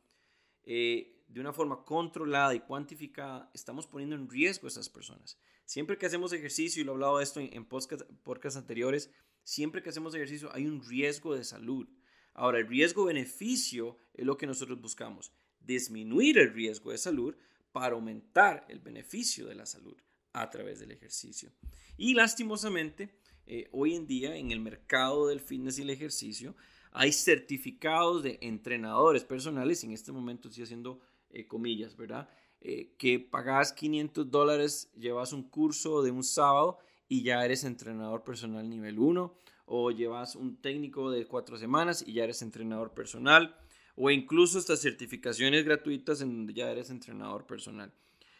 eh, 0.63 1.23
de 1.27 1.39
una 1.39 1.53
forma 1.53 1.83
controlada 1.83 2.55
y 2.55 2.61
cuantificada, 2.61 3.49
estamos 3.53 3.87
poniendo 3.87 4.15
en 4.15 4.29
riesgo 4.29 4.67
a 4.67 4.69
esas 4.69 4.89
personas. 4.89 5.37
Siempre 5.65 5.97
que 5.97 6.05
hacemos 6.05 6.33
ejercicio, 6.33 6.81
y 6.81 6.85
lo 6.85 6.91
he 6.91 6.95
hablado 6.95 7.17
de 7.17 7.23
esto 7.23 7.39
en, 7.39 7.53
en 7.53 7.65
podcasts 7.65 8.57
anteriores, 8.57 9.11
siempre 9.43 9.81
que 9.81 9.89
hacemos 9.89 10.15
ejercicio 10.15 10.49
hay 10.53 10.65
un 10.65 10.83
riesgo 10.83 11.35
de 11.35 11.43
salud. 11.43 11.87
Ahora, 12.33 12.59
el 12.59 12.67
riesgo-beneficio 12.67 13.97
es 14.13 14.25
lo 14.25 14.37
que 14.37 14.47
nosotros 14.47 14.81
buscamos, 14.81 15.31
disminuir 15.65 16.37
el 16.37 16.53
riesgo 16.53 16.91
de 16.91 16.97
salud 16.97 17.35
para 17.71 17.95
aumentar 17.95 18.65
el 18.69 18.79
beneficio 18.79 19.47
de 19.47 19.55
la 19.55 19.65
salud 19.65 19.95
a 20.33 20.49
través 20.49 20.79
del 20.79 20.91
ejercicio. 20.91 21.51
Y 21.97 22.13
lastimosamente, 22.13 23.09
eh, 23.45 23.67
hoy 23.71 23.95
en 23.95 24.07
día 24.07 24.35
en 24.35 24.51
el 24.51 24.59
mercado 24.59 25.27
del 25.27 25.39
fitness 25.39 25.79
y 25.79 25.83
el 25.83 25.89
ejercicio 25.89 26.55
hay 26.91 27.11
certificados 27.11 28.21
de 28.21 28.37
entrenadores 28.41 29.23
personales, 29.23 29.83
en 29.83 29.91
este 29.91 30.11
momento 30.11 30.47
estoy 30.47 30.63
haciendo 30.63 30.99
eh, 31.31 31.47
comillas, 31.47 31.97
¿verdad? 31.97 32.29
Eh, 32.61 32.93
que 32.97 33.19
pagas 33.19 33.73
500 33.73 34.29
dólares, 34.29 34.91
llevas 34.95 35.33
un 35.33 35.43
curso 35.43 36.03
de 36.03 36.11
un 36.11 36.23
sábado 36.23 36.77
y 37.09 37.23
ya 37.23 37.43
eres 37.43 37.63
entrenador 37.63 38.23
personal 38.23 38.69
nivel 38.69 38.99
1, 38.99 39.35
o 39.65 39.91
llevas 39.91 40.35
un 40.35 40.57
técnico 40.57 41.09
de 41.09 41.25
cuatro 41.25 41.57
semanas 41.57 42.03
y 42.05 42.13
ya 42.13 42.23
eres 42.23 42.41
entrenador 42.41 42.93
personal, 42.93 43.55
o 43.95 44.09
incluso 44.09 44.59
estas 44.59 44.81
certificaciones 44.81 45.65
gratuitas 45.65 46.21
en 46.21 46.29
donde 46.29 46.53
ya 46.53 46.71
eres 46.71 46.89
entrenador 46.89 47.45
personal. 47.45 47.93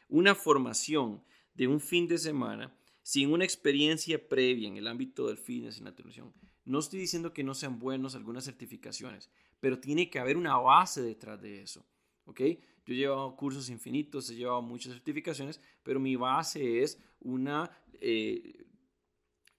Una 0.10 0.36
formación 0.36 1.24
de 1.54 1.68
un 1.68 1.80
fin 1.80 2.08
de 2.08 2.18
semana 2.18 2.76
sin 3.04 3.32
una 3.32 3.44
experiencia 3.44 4.30
previa 4.30 4.68
en 4.68 4.78
el 4.78 4.88
ámbito 4.88 5.28
del 5.28 5.38
fitness 5.38 5.78
y 5.78 5.84
la 5.84 5.92
nutrición. 5.92 6.34
No 6.66 6.80
estoy 6.80 7.00
diciendo 7.00 7.34
que 7.34 7.44
no 7.44 7.54
sean 7.54 7.78
buenos 7.78 8.16
algunas 8.16 8.46
certificaciones, 8.46 9.30
pero 9.60 9.80
tiene 9.80 10.10
que 10.10 10.20
haber 10.20 10.38
una 10.38 10.58
base 10.58 11.02
detrás 11.02 11.42
de 11.42 11.62
eso. 11.62 11.86
¿ok? 12.26 12.40
Yo 12.86 12.94
he 12.94 12.98
llevado 12.98 13.36
cursos 13.36 13.70
infinitos, 13.70 14.30
he 14.30 14.36
llevado 14.36 14.62
muchas 14.62 14.94
certificaciones, 14.94 15.62
pero 15.84 16.00
mi 16.00 16.16
base 16.16 16.82
es 16.82 17.02
una, 17.20 17.70
eh, 18.00 18.66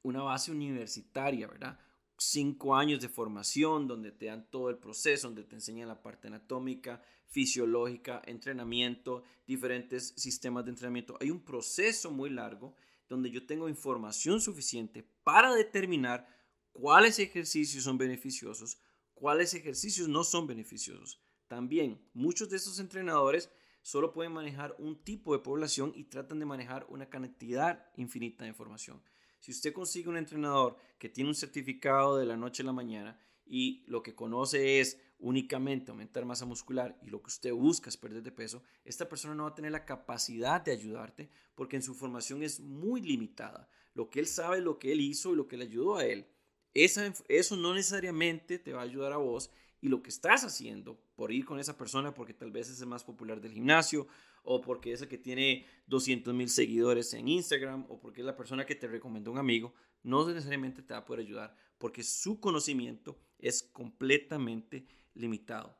una 0.02 0.22
base 0.22 0.50
universitaria, 0.50 1.46
¿verdad? 1.46 1.78
Cinco 2.16 2.76
años 2.76 3.00
de 3.00 3.08
formación 3.08 3.88
donde 3.88 4.12
te 4.12 4.26
dan 4.26 4.48
todo 4.50 4.70
el 4.70 4.78
proceso, 4.78 5.28
donde 5.28 5.44
te 5.44 5.56
enseñan 5.56 5.88
la 5.88 6.02
parte 6.02 6.28
anatómica, 6.28 7.02
fisiológica, 7.26 8.22
entrenamiento, 8.26 9.24
diferentes 9.46 10.14
sistemas 10.16 10.64
de 10.64 10.70
entrenamiento. 10.70 11.16
Hay 11.20 11.30
un 11.30 11.44
proceso 11.44 12.10
muy 12.10 12.30
largo 12.30 12.74
donde 13.08 13.30
yo 13.30 13.46
tengo 13.46 13.68
información 13.68 14.40
suficiente 14.40 15.02
para 15.24 15.54
determinar 15.54 16.28
cuáles 16.72 17.18
ejercicios 17.18 17.84
son 17.84 17.98
beneficiosos, 17.98 18.78
cuáles 19.14 19.54
ejercicios 19.54 20.08
no 20.08 20.24
son 20.24 20.46
beneficiosos. 20.46 21.20
También 21.48 22.00
muchos 22.14 22.48
de 22.48 22.56
estos 22.56 22.78
entrenadores 22.78 23.50
solo 23.82 24.12
pueden 24.12 24.32
manejar 24.32 24.74
un 24.78 25.02
tipo 25.02 25.34
de 25.34 25.42
población 25.42 25.92
y 25.94 26.04
tratan 26.04 26.38
de 26.38 26.46
manejar 26.46 26.86
una 26.88 27.10
cantidad 27.10 27.86
infinita 27.96 28.44
de 28.44 28.50
información. 28.50 29.02
Si 29.44 29.50
usted 29.50 29.74
consigue 29.74 30.08
un 30.08 30.16
entrenador 30.16 30.78
que 30.98 31.10
tiene 31.10 31.28
un 31.28 31.34
certificado 31.34 32.16
de 32.16 32.24
la 32.24 32.34
noche 32.34 32.62
a 32.62 32.64
la 32.64 32.72
mañana 32.72 33.20
y 33.44 33.84
lo 33.88 34.02
que 34.02 34.14
conoce 34.14 34.80
es 34.80 34.98
únicamente 35.18 35.90
aumentar 35.90 36.24
masa 36.24 36.46
muscular 36.46 36.98
y 37.02 37.10
lo 37.10 37.20
que 37.20 37.26
usted 37.26 37.52
busca 37.52 37.90
es 37.90 37.98
perder 37.98 38.22
de 38.22 38.32
peso, 38.32 38.62
esta 38.86 39.06
persona 39.06 39.34
no 39.34 39.42
va 39.42 39.50
a 39.50 39.54
tener 39.54 39.70
la 39.70 39.84
capacidad 39.84 40.62
de 40.62 40.72
ayudarte 40.72 41.28
porque 41.54 41.76
en 41.76 41.82
su 41.82 41.94
formación 41.94 42.42
es 42.42 42.58
muy 42.58 43.02
limitada. 43.02 43.68
Lo 43.92 44.08
que 44.08 44.20
él 44.20 44.26
sabe, 44.26 44.62
lo 44.62 44.78
que 44.78 44.92
él 44.92 45.02
hizo 45.02 45.34
y 45.34 45.36
lo 45.36 45.46
que 45.46 45.58
le 45.58 45.64
ayudó 45.64 45.98
a 45.98 46.06
él. 46.06 46.26
eso 46.72 47.56
no 47.56 47.74
necesariamente 47.74 48.58
te 48.58 48.72
va 48.72 48.80
a 48.80 48.84
ayudar 48.84 49.12
a 49.12 49.18
vos 49.18 49.50
y 49.82 49.88
lo 49.88 50.02
que 50.02 50.08
estás 50.08 50.42
haciendo 50.44 50.98
por 51.16 51.32
ir 51.32 51.44
con 51.44 51.60
esa 51.60 51.76
persona 51.76 52.14
porque 52.14 52.32
tal 52.32 52.50
vez 52.50 52.70
es 52.70 52.80
el 52.80 52.86
más 52.86 53.04
popular 53.04 53.42
del 53.42 53.52
gimnasio 53.52 54.06
o 54.44 54.60
porque 54.60 54.92
es 54.92 55.02
el 55.02 55.08
que 55.08 55.18
tiene 55.18 55.66
200 55.86 56.32
mil 56.32 56.48
seguidores 56.48 57.12
en 57.14 57.28
Instagram 57.28 57.86
o 57.88 57.98
porque 57.98 58.20
es 58.20 58.26
la 58.26 58.36
persona 58.36 58.64
que 58.64 58.74
te 58.74 58.86
recomendó 58.86 59.32
un 59.32 59.38
amigo, 59.38 59.74
no 60.02 60.26
necesariamente 60.28 60.82
te 60.82 60.94
va 60.94 61.00
a 61.00 61.04
poder 61.04 61.24
ayudar 61.24 61.56
porque 61.78 62.02
su 62.02 62.40
conocimiento 62.40 63.18
es 63.38 63.62
completamente 63.62 64.86
limitado. 65.14 65.76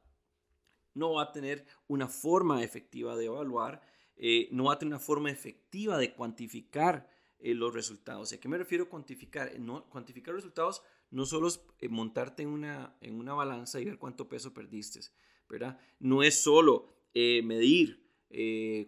No 0.95 1.15
va 1.15 1.25
a 1.25 1.33
tener 1.33 1.67
una 1.89 2.09
forma 2.09 2.63
efectiva 2.63 3.17
de 3.17 3.27
evaluar, 3.27 3.83
eh, 4.17 4.49
no 4.53 4.65
va 4.65 4.75
a 4.75 4.79
tener 4.79 4.93
una 4.93 5.01
forma 5.01 5.31
efectiva 5.31 5.99
de 5.99 6.15
cuantificar 6.15 7.09
eh, 7.39 7.55
los 7.55 7.75
resultados. 7.75 8.33
¿A 8.33 8.39
qué 8.39 8.49
me 8.49 8.59
refiero 8.59 8.89
cuantificar? 8.89 9.49
Eh, 9.49 9.59
no, 9.59 9.89
cuantificar 9.91 10.35
resultados 10.35 10.83
no 11.11 11.27
solo 11.27 11.49
es 11.49 11.61
montarte 11.89 12.43
en 12.43 12.49
una, 12.49 12.97
en 13.01 13.19
una 13.19 13.35
balanza 13.35 13.81
y 13.81 13.85
ver 13.85 13.99
cuánto 13.99 14.29
peso 14.29 14.53
perdiste, 14.53 15.01
¿verdad? 15.49 15.79
No 16.01 16.23
es 16.23 16.43
solo 16.43 16.93
medir 17.15 18.04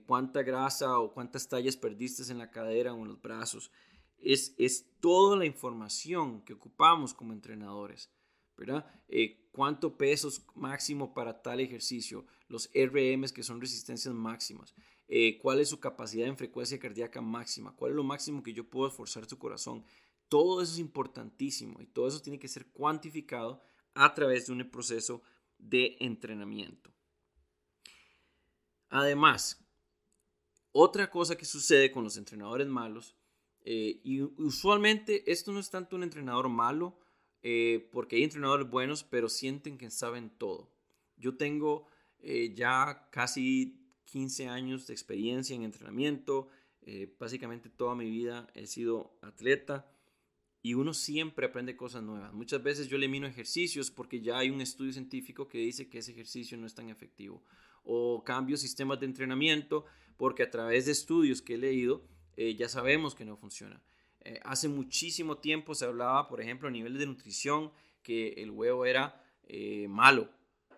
cuánta 0.07 0.43
grasa 0.43 0.99
o 0.99 1.13
cuántas 1.13 1.49
tallas 1.49 1.77
perdiste 1.77 2.31
en 2.31 2.39
la 2.39 2.51
cadera 2.51 2.93
o 2.93 3.03
en 3.03 3.09
los 3.09 3.23
brazos. 3.23 3.71
Es, 4.19 4.55
es 4.59 4.87
toda 5.01 5.37
la 5.37 5.47
información 5.47 6.43
que 6.43 6.55
ocupamos 6.55 7.15
como 7.15 7.33
entrenadores. 7.33 8.11
¿verdad? 8.57 8.87
Eh, 9.09 9.49
¿Cuánto 9.53 9.97
peso 9.97 10.31
máximo 10.55 11.15
para 11.15 11.43
tal 11.43 11.61
ejercicio? 11.61 12.27
Los 12.49 12.71
RMs 12.75 13.33
que 13.33 13.43
son 13.43 13.61
resistencias 13.61 14.15
máximas. 14.15 14.75
Eh, 15.09 15.39
¿Cuál 15.39 15.61
es 15.61 15.69
su 15.69 15.79
capacidad 15.79 16.27
en 16.27 16.37
frecuencia 16.37 16.79
cardíaca 16.79 17.21
máxima? 17.21 17.75
¿Cuál 17.77 17.93
es 17.93 17.97
lo 17.97 18.05
máximo 18.05 18.43
que 18.43 18.53
yo 18.53 18.69
puedo 18.69 18.89
esforzar 18.89 19.27
su 19.27 19.39
corazón? 19.39 19.85
Todo 20.29 20.63
eso 20.63 20.73
es 20.73 20.79
importantísimo 20.79 21.81
y 21.81 21.87
todo 21.87 22.09
eso 22.09 22.21
tiene 22.21 22.39
que 22.39 22.49
ser 22.49 22.67
cuantificado 22.73 23.63
a 23.95 24.13
través 24.15 24.47
de 24.47 24.53
un 24.53 24.71
proceso 24.71 25.23
de 25.59 25.97
entrenamiento. 26.01 26.93
Además, 28.97 29.63
otra 30.73 31.11
cosa 31.11 31.37
que 31.37 31.45
sucede 31.45 31.93
con 31.93 32.03
los 32.03 32.17
entrenadores 32.17 32.67
malos, 32.67 33.15
eh, 33.61 34.01
y 34.03 34.23
usualmente 34.23 35.31
esto 35.31 35.53
no 35.53 35.61
es 35.61 35.69
tanto 35.69 35.97
un 35.97 36.03
entrenador 36.03 36.49
malo, 36.49 36.99
eh, 37.43 37.91
porque 37.93 38.17
hay 38.17 38.23
entrenadores 38.23 38.71
buenos, 38.71 39.05
pero 39.05 39.29
sienten 39.29 39.77
que 39.77 39.91
saben 39.91 40.31
todo. 40.31 40.73
Yo 41.19 41.37
tengo 41.37 41.87
eh, 42.21 42.55
ya 42.55 43.11
casi 43.11 43.87
15 44.07 44.49
años 44.49 44.87
de 44.87 44.95
experiencia 44.95 45.55
en 45.55 45.65
entrenamiento, 45.65 46.49
básicamente 47.19 47.69
toda 47.69 47.97
mi 47.97 48.09
vida 48.09 48.49
he 48.55 48.67
sido 48.67 49.19
atleta 49.21 49.93
y 50.67 50.75
uno 50.75 50.93
siempre 50.95 51.47
aprende 51.47 51.77
cosas 51.77 52.03
nuevas. 52.03 52.33
Muchas 52.33 52.61
veces 52.61 52.89
yo 52.89 52.97
elimino 52.97 53.29
ejercicios 53.29 53.89
porque 53.89 54.21
ya 54.21 54.39
hay 54.39 54.51
un 54.51 54.61
estudio 54.61 54.93
científico 54.93 55.47
que 55.47 55.59
dice 55.59 55.89
que 55.89 55.99
ese 55.99 56.11
ejercicio 56.11 56.59
no 56.59 56.67
es 56.67 56.75
tan 56.75 56.89
efectivo. 56.89 57.45
O 57.85 58.25
cambio 58.25 58.57
sistemas 58.57 58.99
de 58.99 59.07
entrenamiento 59.07 59.85
porque 60.17 60.43
a 60.43 60.51
través 60.51 60.87
de 60.87 60.91
estudios 60.91 61.41
que 61.41 61.55
he 61.55 61.59
leído 61.59 62.03
ya 62.37 62.69
sabemos 62.69 63.15
que 63.15 63.25
no 63.25 63.37
funciona. 63.37 63.81
Eh, 64.23 64.41
hace 64.43 64.69
muchísimo 64.69 65.39
tiempo 65.39 65.73
se 65.73 65.85
hablaba, 65.85 66.27
por 66.27 66.41
ejemplo, 66.41 66.67
a 66.67 66.73
nivel 66.73 66.99
de 66.99 67.07
nutrición, 67.07 67.71
que 68.03 68.31
el 68.31 68.51
huevo 68.51 68.85
era 68.87 69.25
eh, 69.45 69.87
malo 69.89 70.29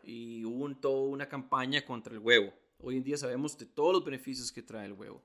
y 0.04 0.44
hubo 0.44 0.70
toda 0.76 1.08
una 1.08 1.30
campaña 1.30 1.82
contra 1.86 2.12
el 2.12 2.18
huevo. 2.18 2.52
Hoy 2.78 2.98
en 2.98 3.04
día 3.04 3.16
sabemos 3.16 3.56
de 3.56 3.64
todos 3.64 3.94
los 3.94 4.04
beneficios 4.04 4.52
que 4.52 4.60
trae 4.60 4.84
el 4.84 4.92
huevo. 4.92 5.24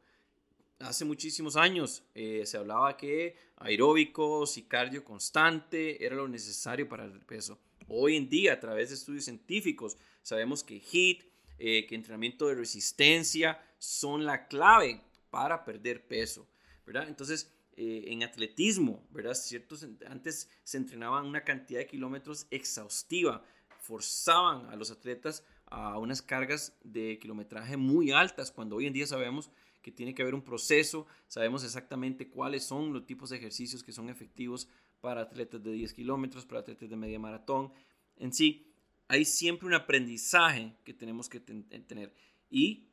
Hace 0.83 1.05
muchísimos 1.05 1.55
años 1.55 2.03
eh, 2.13 2.43
se 2.45 2.57
hablaba 2.57 2.97
que 2.97 3.35
aeróbicos 3.57 4.57
y 4.57 4.63
cardio 4.63 5.03
constante 5.03 6.05
era 6.05 6.15
lo 6.15 6.27
necesario 6.27 6.89
para 6.89 7.05
el 7.05 7.19
peso. 7.21 7.57
Hoy 7.87 8.17
en 8.17 8.29
día, 8.29 8.53
a 8.53 8.59
través 8.59 8.89
de 8.89 8.95
estudios 8.95 9.23
científicos, 9.23 9.97
sabemos 10.21 10.63
que 10.63 10.75
HIIT, 10.75 11.23
que 11.57 11.95
entrenamiento 11.95 12.47
de 12.47 12.55
resistencia 12.55 13.63
son 13.77 14.25
la 14.25 14.47
clave 14.47 15.01
para 15.29 15.63
perder 15.63 16.05
peso. 16.05 16.47
¿verdad? 16.85 17.07
Entonces, 17.07 17.51
eh, 17.75 18.05
en 18.07 18.23
atletismo, 18.23 19.05
¿verdad? 19.09 19.33
Ciertos, 19.33 19.87
antes 20.07 20.49
se 20.63 20.77
entrenaban 20.77 21.25
una 21.25 21.43
cantidad 21.43 21.79
de 21.79 21.87
kilómetros 21.87 22.45
exhaustiva, 22.51 23.43
forzaban 23.79 24.67
a 24.67 24.75
los 24.75 24.91
atletas 24.91 25.45
a 25.65 25.97
unas 25.97 26.21
cargas 26.21 26.77
de 26.83 27.17
kilometraje 27.19 27.77
muy 27.77 28.11
altas, 28.11 28.51
cuando 28.51 28.75
hoy 28.75 28.85
en 28.85 28.93
día 28.93 29.07
sabemos 29.07 29.49
que 29.83 29.91
tiene 29.91 30.15
que 30.15 30.23
haber 30.23 30.33
un 30.33 30.41
proceso, 30.41 31.05
sabemos 31.27 31.63
exactamente 31.63 32.29
cuáles 32.29 32.63
son 32.63 32.93
los 32.93 33.05
tipos 33.05 33.29
de 33.29 33.37
ejercicios 33.37 33.83
que 33.83 33.91
son 33.91 34.09
efectivos 34.09 34.67
para 35.01 35.21
atletas 35.21 35.61
de 35.61 35.71
10 35.73 35.93
kilómetros, 35.93 36.45
para 36.45 36.61
atletas 36.61 36.89
de 36.89 36.95
media 36.95 37.19
maratón. 37.19 37.71
En 38.15 38.33
sí, 38.33 38.73
hay 39.07 39.25
siempre 39.25 39.67
un 39.67 39.73
aprendizaje 39.75 40.73
que 40.83 40.93
tenemos 40.93 41.29
que 41.29 41.39
tener. 41.39 42.15
Y 42.49 42.87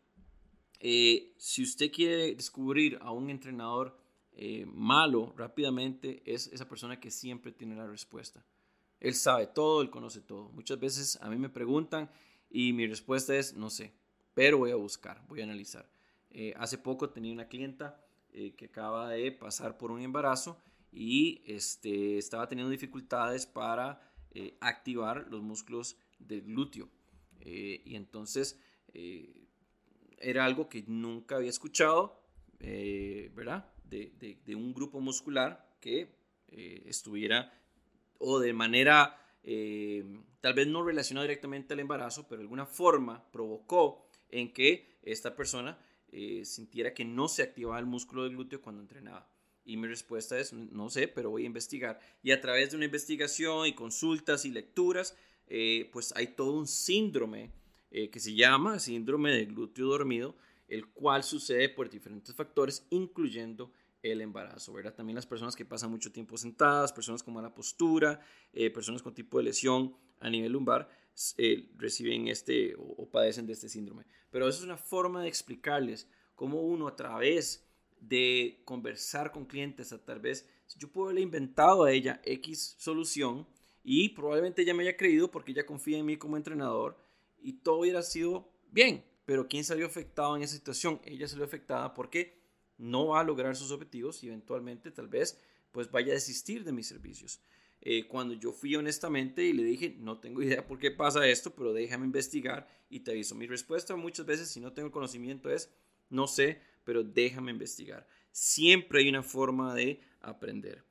eh, 0.80 1.34
si 1.38 1.62
usted 1.62 1.90
quiere 1.92 2.34
descubrir 2.34 2.98
a 3.00 3.12
un 3.12 3.30
entrenador 3.30 3.96
eh, 4.32 4.64
malo 4.66 5.34
rápidamente 5.36 6.22
es 6.24 6.46
esa 6.46 6.68
persona 6.68 6.98
que 6.98 7.10
siempre 7.10 7.52
tiene 7.52 7.76
la 7.76 7.86
respuesta. 7.86 8.44
Él 8.98 9.14
sabe 9.14 9.46
todo, 9.46 9.82
él 9.82 9.90
conoce 9.90 10.20
todo. 10.20 10.50
Muchas 10.50 10.78
veces 10.78 11.18
a 11.20 11.28
mí 11.28 11.36
me 11.36 11.48
preguntan 11.48 12.10
y 12.48 12.72
mi 12.72 12.86
respuesta 12.86 13.36
es 13.36 13.54
no 13.54 13.70
sé, 13.70 13.92
pero 14.34 14.58
voy 14.58 14.70
a 14.70 14.76
buscar, 14.76 15.24
voy 15.28 15.40
a 15.40 15.44
analizar. 15.44 15.88
Eh, 16.30 16.54
hace 16.56 16.78
poco 16.78 17.10
tenía 17.10 17.32
una 17.32 17.48
clienta 17.48 18.04
eh, 18.32 18.54
que 18.54 18.66
acaba 18.66 19.10
de 19.10 19.32
pasar 19.32 19.76
por 19.76 19.90
un 19.90 20.00
embarazo 20.00 20.60
y 20.92 21.42
este, 21.46 22.18
estaba 22.18 22.48
teniendo 22.48 22.70
dificultades 22.70 23.46
para 23.46 24.06
activar 24.60 25.26
los 25.28 25.42
músculos 25.42 25.96
del 26.20 26.42
glúteo. 26.42 26.88
y 27.40 27.96
entonces 27.96 28.60
era 30.18 30.44
algo 30.44 30.68
que 30.68 30.84
nunca 30.86 31.34
había 31.34 31.50
escuchado, 31.50 32.22
¿verdad? 32.60 33.68
de, 33.90 34.54
un 34.54 34.72
grupo 34.72 35.00
muscular 35.00 35.76
que 35.80 36.14
eh, 36.48 36.82
estuviera 36.86 37.52
o 38.18 38.38
de 38.38 38.52
manera 38.52 39.16
eh, 39.42 40.04
tal 40.40 40.54
vez 40.54 40.66
no 40.66 40.84
relacionada 40.84 41.26
directamente 41.26 41.74
al 41.74 41.80
embarazo, 41.80 42.26
pero 42.28 42.38
de 42.38 42.44
alguna 42.44 42.66
forma 42.66 43.30
provocó 43.30 44.06
en 44.30 44.52
que 44.52 44.98
esta 45.02 45.34
persona 45.34 45.78
eh, 46.12 46.44
sintiera 46.44 46.94
que 46.94 47.04
no 47.04 47.28
se 47.28 47.42
activaba 47.42 47.78
el 47.78 47.86
músculo 47.86 48.24
del 48.24 48.32
glúteo 48.32 48.60
cuando 48.60 48.82
entrenaba. 48.82 49.28
Y 49.64 49.76
mi 49.76 49.86
respuesta 49.86 50.38
es, 50.38 50.52
no 50.52 50.88
sé, 50.90 51.08
pero 51.08 51.30
voy 51.30 51.44
a 51.44 51.46
investigar. 51.46 52.00
Y 52.22 52.32
a 52.32 52.40
través 52.40 52.70
de 52.70 52.76
una 52.76 52.86
investigación 52.86 53.66
y 53.66 53.74
consultas 53.74 54.44
y 54.44 54.50
lecturas, 54.50 55.16
pues 55.92 56.12
hay 56.16 56.28
todo 56.28 56.52
un 56.54 56.66
síndrome 56.66 57.52
que 57.90 58.20
se 58.20 58.34
llama 58.34 58.78
síndrome 58.78 59.32
del 59.32 59.48
glúteo 59.48 59.86
dormido, 59.86 60.34
el 60.66 60.86
cual 60.86 61.22
sucede 61.24 61.68
por 61.68 61.90
diferentes 61.90 62.34
factores, 62.34 62.86
incluyendo 62.90 63.72
el 64.02 64.20
embarazo, 64.20 64.72
¿verdad? 64.72 64.94
También 64.94 65.16
las 65.16 65.26
personas 65.26 65.56
que 65.56 65.64
pasan 65.64 65.90
mucho 65.90 66.10
tiempo 66.12 66.36
sentadas, 66.36 66.92
personas 66.92 67.22
con 67.22 67.34
mala 67.34 67.54
postura, 67.54 68.20
eh, 68.52 68.70
personas 68.70 69.02
con 69.02 69.12
tipo 69.12 69.38
de 69.38 69.44
lesión 69.44 69.94
a 70.20 70.30
nivel 70.30 70.52
lumbar, 70.52 70.88
eh, 71.36 71.68
reciben 71.76 72.28
este 72.28 72.74
o, 72.76 73.08
padecen 73.08 73.46
de 73.46 73.52
este 73.52 73.68
síndrome. 73.68 74.04
Pero 74.30 74.48
eso 74.48 74.58
es 74.58 74.64
una 74.64 74.76
forma 74.76 75.22
de 75.22 75.28
explicarles 75.28 76.08
cómo 76.34 76.62
uno 76.62 76.88
a 76.88 76.96
través 76.96 77.66
de 78.00 78.62
conversar 78.64 79.30
con 79.30 79.44
clientes, 79.44 79.92
a 79.92 80.02
tal 80.02 80.20
vez 80.20 80.48
yo 80.78 80.90
puedo 80.90 81.06
haberle 81.06 81.22
inventado 81.22 81.84
a 81.84 81.92
ella 81.92 82.20
X 82.24 82.76
solución 82.78 83.46
y 83.82 84.10
probablemente 84.10 84.62
ella 84.62 84.74
me 84.74 84.84
haya 84.84 84.96
creído 84.96 85.30
porque 85.30 85.52
ella 85.52 85.66
confía 85.66 85.98
en 85.98 86.06
mí 86.06 86.16
como 86.16 86.36
entrenador 86.36 86.96
y 87.42 87.54
todo 87.54 87.80
hubiera 87.80 88.02
sido 88.02 88.50
bien, 88.70 89.04
pero 89.24 89.48
¿quién 89.48 89.64
salió 89.64 89.86
afectado 89.86 90.36
en 90.36 90.42
esa 90.42 90.54
situación? 90.54 91.00
Ella 91.04 91.28
salió 91.28 91.44
afectada 91.44 91.92
porque 91.94 92.40
no 92.78 93.08
va 93.08 93.20
a 93.20 93.24
lograr 93.24 93.56
sus 93.56 93.70
objetivos 93.70 94.22
y 94.22 94.28
eventualmente 94.28 94.90
tal 94.90 95.08
vez 95.08 95.38
pues 95.72 95.90
vaya 95.90 96.12
a 96.12 96.14
desistir 96.14 96.64
de 96.64 96.72
mis 96.72 96.86
servicios. 96.86 97.40
Eh, 97.82 98.06
cuando 98.06 98.34
yo 98.34 98.52
fui 98.52 98.76
honestamente 98.76 99.42
y 99.44 99.52
le 99.54 99.62
dije, 99.62 99.96
no 99.98 100.18
tengo 100.18 100.42
idea 100.42 100.66
por 100.66 100.78
qué 100.78 100.90
pasa 100.90 101.26
esto, 101.26 101.54
pero 101.54 101.72
déjame 101.72 102.04
investigar 102.04 102.68
y 102.90 103.00
te 103.00 103.12
aviso. 103.12 103.34
Mi 103.34 103.46
respuesta 103.46 103.96
muchas 103.96 104.26
veces, 104.26 104.48
si 104.48 104.60
no 104.60 104.72
tengo 104.72 104.90
conocimiento, 104.90 105.50
es, 105.50 105.72
no 106.10 106.26
sé, 106.26 106.60
pero 106.84 107.02
déjame 107.02 107.52
investigar. 107.52 108.06
Siempre 108.32 109.00
hay 109.00 109.08
una 109.08 109.22
forma 109.22 109.74
de 109.74 110.00
aprender. 110.20 110.84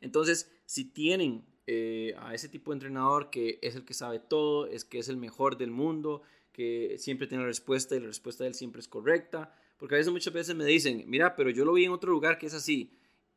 Entonces, 0.00 0.50
si 0.66 0.84
tienen 0.84 1.44
eh, 1.66 2.14
a 2.18 2.34
ese 2.34 2.48
tipo 2.48 2.70
de 2.70 2.76
entrenador 2.76 3.30
que 3.30 3.58
es 3.62 3.74
el 3.74 3.84
que 3.84 3.94
sabe 3.94 4.20
todo, 4.20 4.66
es 4.66 4.84
que 4.84 4.98
es 4.98 5.08
el 5.08 5.16
mejor 5.16 5.56
del 5.56 5.70
mundo, 5.70 6.22
que 6.52 6.96
siempre 6.98 7.26
tiene 7.26 7.44
la 7.44 7.48
respuesta 7.48 7.96
y 7.96 8.00
la 8.00 8.06
respuesta 8.06 8.44
de 8.44 8.48
él 8.48 8.54
siempre 8.54 8.80
es 8.80 8.88
correcta, 8.88 9.54
porque 9.78 9.94
a 9.94 9.98
veces 9.98 10.12
muchas 10.12 10.34
veces 10.34 10.54
me 10.54 10.64
dicen, 10.64 11.04
mira, 11.06 11.36
pero 11.36 11.50
yo 11.50 11.64
lo 11.64 11.72
vi 11.72 11.84
en 11.84 11.92
otro 11.92 12.10
lugar 12.10 12.38
que 12.38 12.46
es 12.46 12.54
así. 12.54 12.90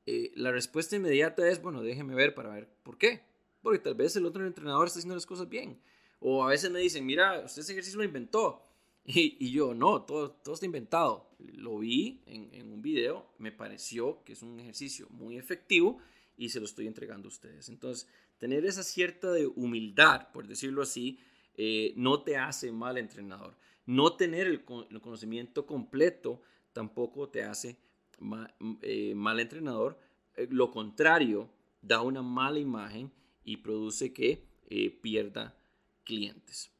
Eh, 0.05 0.31
la 0.35 0.51
respuesta 0.51 0.95
inmediata 0.95 1.47
es, 1.47 1.61
bueno, 1.61 1.81
déjeme 1.81 2.15
ver 2.15 2.33
para 2.33 2.53
ver 2.53 2.69
por 2.83 2.97
qué. 2.97 3.21
Porque 3.61 3.79
tal 3.79 3.95
vez 3.95 4.15
el 4.15 4.25
otro 4.25 4.45
entrenador 4.45 4.87
está 4.87 4.99
haciendo 4.99 5.15
las 5.15 5.25
cosas 5.25 5.49
bien. 5.49 5.79
O 6.19 6.43
a 6.43 6.49
veces 6.49 6.71
me 6.71 6.79
dicen, 6.79 7.05
mira, 7.05 7.41
usted 7.45 7.61
ese 7.61 7.73
ejercicio 7.73 7.99
lo 7.99 8.05
inventó. 8.05 8.67
Y, 9.03 9.51
yo, 9.51 9.73
no, 9.73 10.03
todo, 10.03 10.31
todo 10.31 10.53
está 10.53 10.67
inventado. 10.67 11.31
Lo 11.39 11.79
vi 11.79 12.21
en, 12.27 12.53
en, 12.53 12.71
un 12.71 12.83
video, 12.83 13.33
me 13.39 13.51
pareció 13.51 14.23
que 14.23 14.33
es 14.33 14.43
un 14.43 14.59
ejercicio 14.59 15.07
muy 15.09 15.39
efectivo 15.39 15.97
y 16.37 16.49
se 16.49 16.59
lo 16.59 16.65
estoy 16.65 16.85
entregando 16.85 17.27
a 17.27 17.31
ustedes. 17.31 17.69
Entonces, 17.69 18.07
tener 18.37 18.63
esa 18.65 18.83
cierta 18.83 19.31
de 19.31 19.47
humildad, 19.47 20.31
por 20.31 20.47
decirlo 20.47 20.83
así, 20.83 21.19
eh, 21.55 21.93
no 21.95 22.23
te 22.23 22.37
hace 22.37 22.71
mal 22.71 22.97
entrenador. 22.97 23.55
No 23.85 24.15
tener 24.15 24.47
el, 24.47 24.63
conocimiento 24.63 25.65
completo 25.65 26.41
tampoco 26.73 27.29
te 27.29 27.43
hace 27.43 27.77
eh, 28.81 29.13
mal 29.15 29.39
entrenador. 29.39 29.97
Eh, 30.35 30.47
lo 30.49 30.71
contrario, 30.71 31.49
da 31.81 32.01
una 32.01 32.21
mala 32.21 32.59
imagen 32.59 33.11
y 33.43 33.57
produce 33.57 34.13
que 34.13 34.45
eh, 34.69 34.89
pierda 35.01 35.57
clientes. 36.03 36.71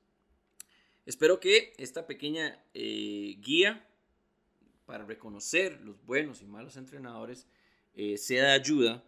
Espero 1.06 1.40
que 1.40 1.74
esta 1.78 2.06
pequeña 2.06 2.64
guía 2.74 3.88
para 4.86 5.04
reconocer 5.04 5.82
los 5.82 6.04
buenos 6.06 6.42
y 6.42 6.46
malos 6.46 6.78
entrenadores 6.78 7.48
sea 8.18 8.44
de 8.46 8.52
ayuda 8.52 9.04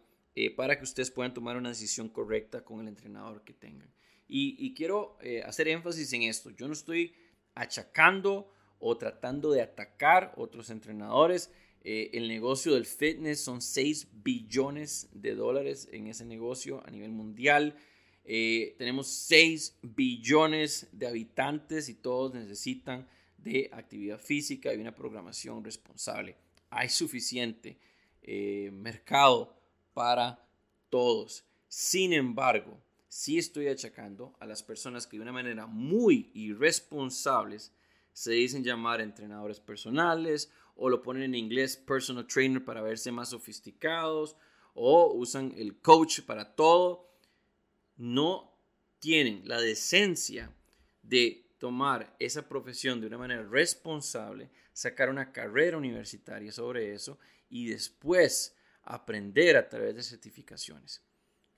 para 0.57 0.77
que 0.77 0.83
ustedes 0.83 1.11
puedan 1.11 1.35
tomar 1.35 1.55
una 1.55 1.69
decisión 1.69 2.09
correcta 2.09 2.65
con 2.65 2.81
el 2.81 2.87
entrenador 2.87 3.43
que 3.43 3.53
tengan. 3.53 3.93
y 4.27 4.73
quiero 4.73 5.17
hacer 5.45 5.67
énfasis 5.67 6.11
en 6.13 6.23
esto. 6.23 6.49
Yo 6.49 6.67
no 6.67 6.73
estoy 6.73 7.13
achacando 7.53 8.51
o 8.79 8.97
tratando 8.97 9.51
de 9.51 9.61
atacar 9.61 10.33
otros 10.35 10.69
entrenadores. 10.69 11.51
Eh, 11.83 12.11
el 12.13 12.29
negocio 12.29 12.75
del 12.75 12.85
fitness 12.85 13.41
son 13.41 13.61
6 13.61 14.07
billones 14.23 15.09
de 15.11 15.35
dólares 15.35 15.89
en 15.91 16.07
ese 16.07 16.23
negocio 16.23 16.81
a 16.85 16.91
nivel 16.91 17.11
mundial. 17.11 17.75
Eh, 18.23 18.75
tenemos 18.77 19.07
6 19.07 19.79
billones 19.81 20.87
de 20.93 21.07
habitantes 21.07 21.89
y 21.89 21.95
todos 21.95 22.33
necesitan 22.33 23.05
de 23.37 23.69
actividad 23.73 24.17
física 24.17 24.73
y 24.73 24.79
una 24.79 24.95
programación 24.95 25.61
responsable. 25.61 26.37
Hay 26.69 26.87
suficiente 26.87 27.77
eh, 28.21 28.69
mercado 28.71 29.53
para 29.93 30.47
todos. 30.89 31.43
Sin 31.67 32.13
embargo, 32.13 32.79
sí 33.09 33.37
estoy 33.37 33.67
achacando 33.67 34.33
a 34.39 34.45
las 34.45 34.63
personas 34.63 35.05
que 35.05 35.17
de 35.17 35.23
una 35.23 35.33
manera 35.33 35.67
muy 35.67 36.31
irresponsables 36.33 37.73
se 38.13 38.31
dicen 38.31 38.63
llamar 38.63 39.01
entrenadores 39.01 39.59
personales 39.59 40.49
o 40.75 40.89
lo 40.89 41.01
ponen 41.01 41.23
en 41.23 41.35
inglés 41.35 41.77
personal 41.77 42.27
trainer 42.27 42.63
para 42.63 42.81
verse 42.81 43.11
más 43.11 43.29
sofisticados 43.29 44.35
o 44.73 45.13
usan 45.13 45.53
el 45.57 45.79
coach 45.79 46.21
para 46.21 46.55
todo. 46.55 47.09
No 47.97 48.53
tienen 48.99 49.47
la 49.47 49.61
decencia 49.61 50.51
de 51.01 51.45
tomar 51.59 52.15
esa 52.19 52.47
profesión 52.47 52.99
de 52.99 53.07
una 53.07 53.17
manera 53.17 53.43
responsable, 53.43 54.49
sacar 54.73 55.09
una 55.09 55.31
carrera 55.31 55.77
universitaria 55.77 56.51
sobre 56.51 56.93
eso 56.93 57.19
y 57.49 57.67
después 57.67 58.55
aprender 58.83 59.55
a 59.55 59.69
través 59.69 59.95
de 59.95 60.03
certificaciones. 60.03 61.01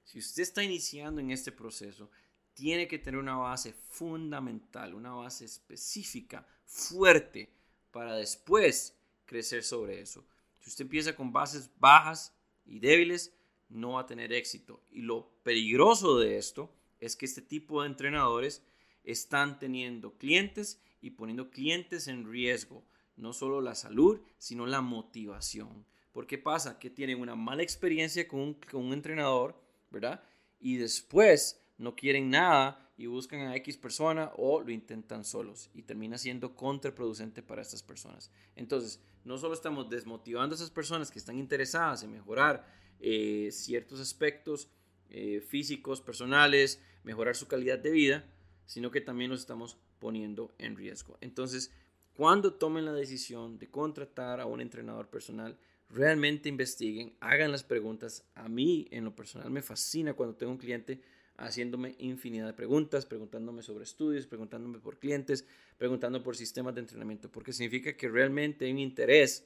Si 0.04 0.19
usted 0.19 0.43
está 0.43 0.63
iniciando 0.63 1.21
en 1.21 1.32
este 1.32 1.51
proceso, 1.51 2.12
tiene 2.54 2.88
que 2.88 2.99
tener 2.99 3.19
una 3.19 3.36
base 3.36 3.73
fundamental, 3.73 4.93
una 4.93 5.13
base 5.13 5.45
específica, 5.45 6.45
fuerte, 6.65 7.49
para 7.91 8.15
después 8.15 8.95
crecer 9.25 9.63
sobre 9.63 10.01
eso. 10.01 10.25
Si 10.59 10.69
usted 10.69 10.85
empieza 10.85 11.15
con 11.15 11.31
bases 11.31 11.69
bajas 11.79 12.33
y 12.65 12.79
débiles, 12.79 13.33
no 13.69 13.93
va 13.93 14.01
a 14.01 14.05
tener 14.05 14.33
éxito. 14.33 14.83
Y 14.91 15.01
lo 15.01 15.29
peligroso 15.43 16.17
de 16.17 16.38
esto 16.38 16.73
es 16.99 17.15
que 17.15 17.25
este 17.25 17.41
tipo 17.41 17.81
de 17.81 17.88
entrenadores 17.88 18.63
están 19.03 19.59
teniendo 19.59 20.17
clientes 20.17 20.81
y 21.01 21.11
poniendo 21.11 21.49
clientes 21.49 22.07
en 22.07 22.29
riesgo, 22.29 22.83
no 23.15 23.33
solo 23.33 23.61
la 23.61 23.75
salud, 23.75 24.21
sino 24.38 24.65
la 24.65 24.81
motivación. 24.81 25.85
¿Por 26.11 26.25
qué 26.25 26.38
pasa? 26.38 26.79
Que 26.79 26.89
tienen 26.89 27.19
una 27.19 27.35
mala 27.35 27.61
experiencia 27.61 28.27
con 28.27 28.39
un, 28.39 28.53
con 28.53 28.85
un 28.85 28.93
entrenador 28.93 29.55
¿verdad? 29.95 30.21
Y 30.59 30.75
después 30.75 31.61
no 31.77 31.95
quieren 31.95 32.29
nada 32.29 32.85
y 32.97 33.08
buscan 33.08 33.41
a 33.41 33.55
X 33.58 33.77
persona 33.77 34.31
o 34.38 34.62
lo 34.62 34.71
intentan 34.71 35.25
solos 35.25 35.69
y 35.73 35.84
termina 35.84 36.17
siendo 36.17 36.55
contraproducente 36.55 37.41
para 37.41 37.62
estas 37.62 37.84
personas. 37.84 38.31
Entonces, 38.55 39.01
no 39.23 39.38
solo 39.38 39.53
estamos 39.53 39.89
desmotivando 39.89 40.53
a 40.53 40.58
esas 40.58 40.71
personas 40.71 41.12
que 41.12 41.19
están 41.19 41.38
interesadas 41.38 42.03
en 42.03 42.12
mejorar 42.12 42.65
eh, 42.99 43.49
ciertos 43.51 43.99
aspectos 43.99 44.69
eh, 45.10 45.41
físicos, 45.41 46.01
personales, 46.01 46.81
mejorar 47.03 47.36
su 47.36 47.47
calidad 47.47 47.79
de 47.79 47.91
vida, 47.91 48.25
sino 48.65 48.91
que 48.91 49.01
también 49.01 49.29
los 49.29 49.41
estamos 49.41 49.77
poniendo 49.99 50.53
en 50.58 50.75
riesgo. 50.75 51.17
Entonces, 51.21 51.71
cuando 52.15 52.53
tomen 52.53 52.86
la 52.86 52.93
decisión 52.93 53.58
de 53.58 53.69
contratar 53.69 54.39
a 54.39 54.45
un 54.45 54.62
entrenador 54.62 55.10
personal, 55.10 55.58
realmente 55.89 56.49
investiguen, 56.49 57.15
hagan 57.19 57.51
las 57.51 57.63
preguntas. 57.63 58.25
A 58.36 58.47
mí, 58.47 58.88
en 58.91 59.03
lo 59.03 59.15
personal, 59.15 59.51
me 59.51 59.62
fascina 59.62 60.13
cuando 60.13 60.36
tengo 60.36 60.51
un 60.51 60.58
cliente 60.58 61.01
haciéndome 61.38 61.95
infinidad 62.00 62.48
de 62.48 62.54
preguntas, 62.54 63.06
preguntándome 63.06 63.62
sobre 63.62 63.84
estudios, 63.84 64.28
preguntándome 64.28 64.80
por 64.80 64.98
clientes, 65.00 65.45
preguntando 65.78 66.24
por 66.24 66.36
sistemas 66.36 66.76
de 66.76 66.82
entrenamiento, 66.82 67.30
porque 67.32 67.54
significa 67.54 67.95
que 67.95 68.10
realmente 68.10 68.65
hay 68.65 68.71
un 68.71 68.80
interés 68.80 69.45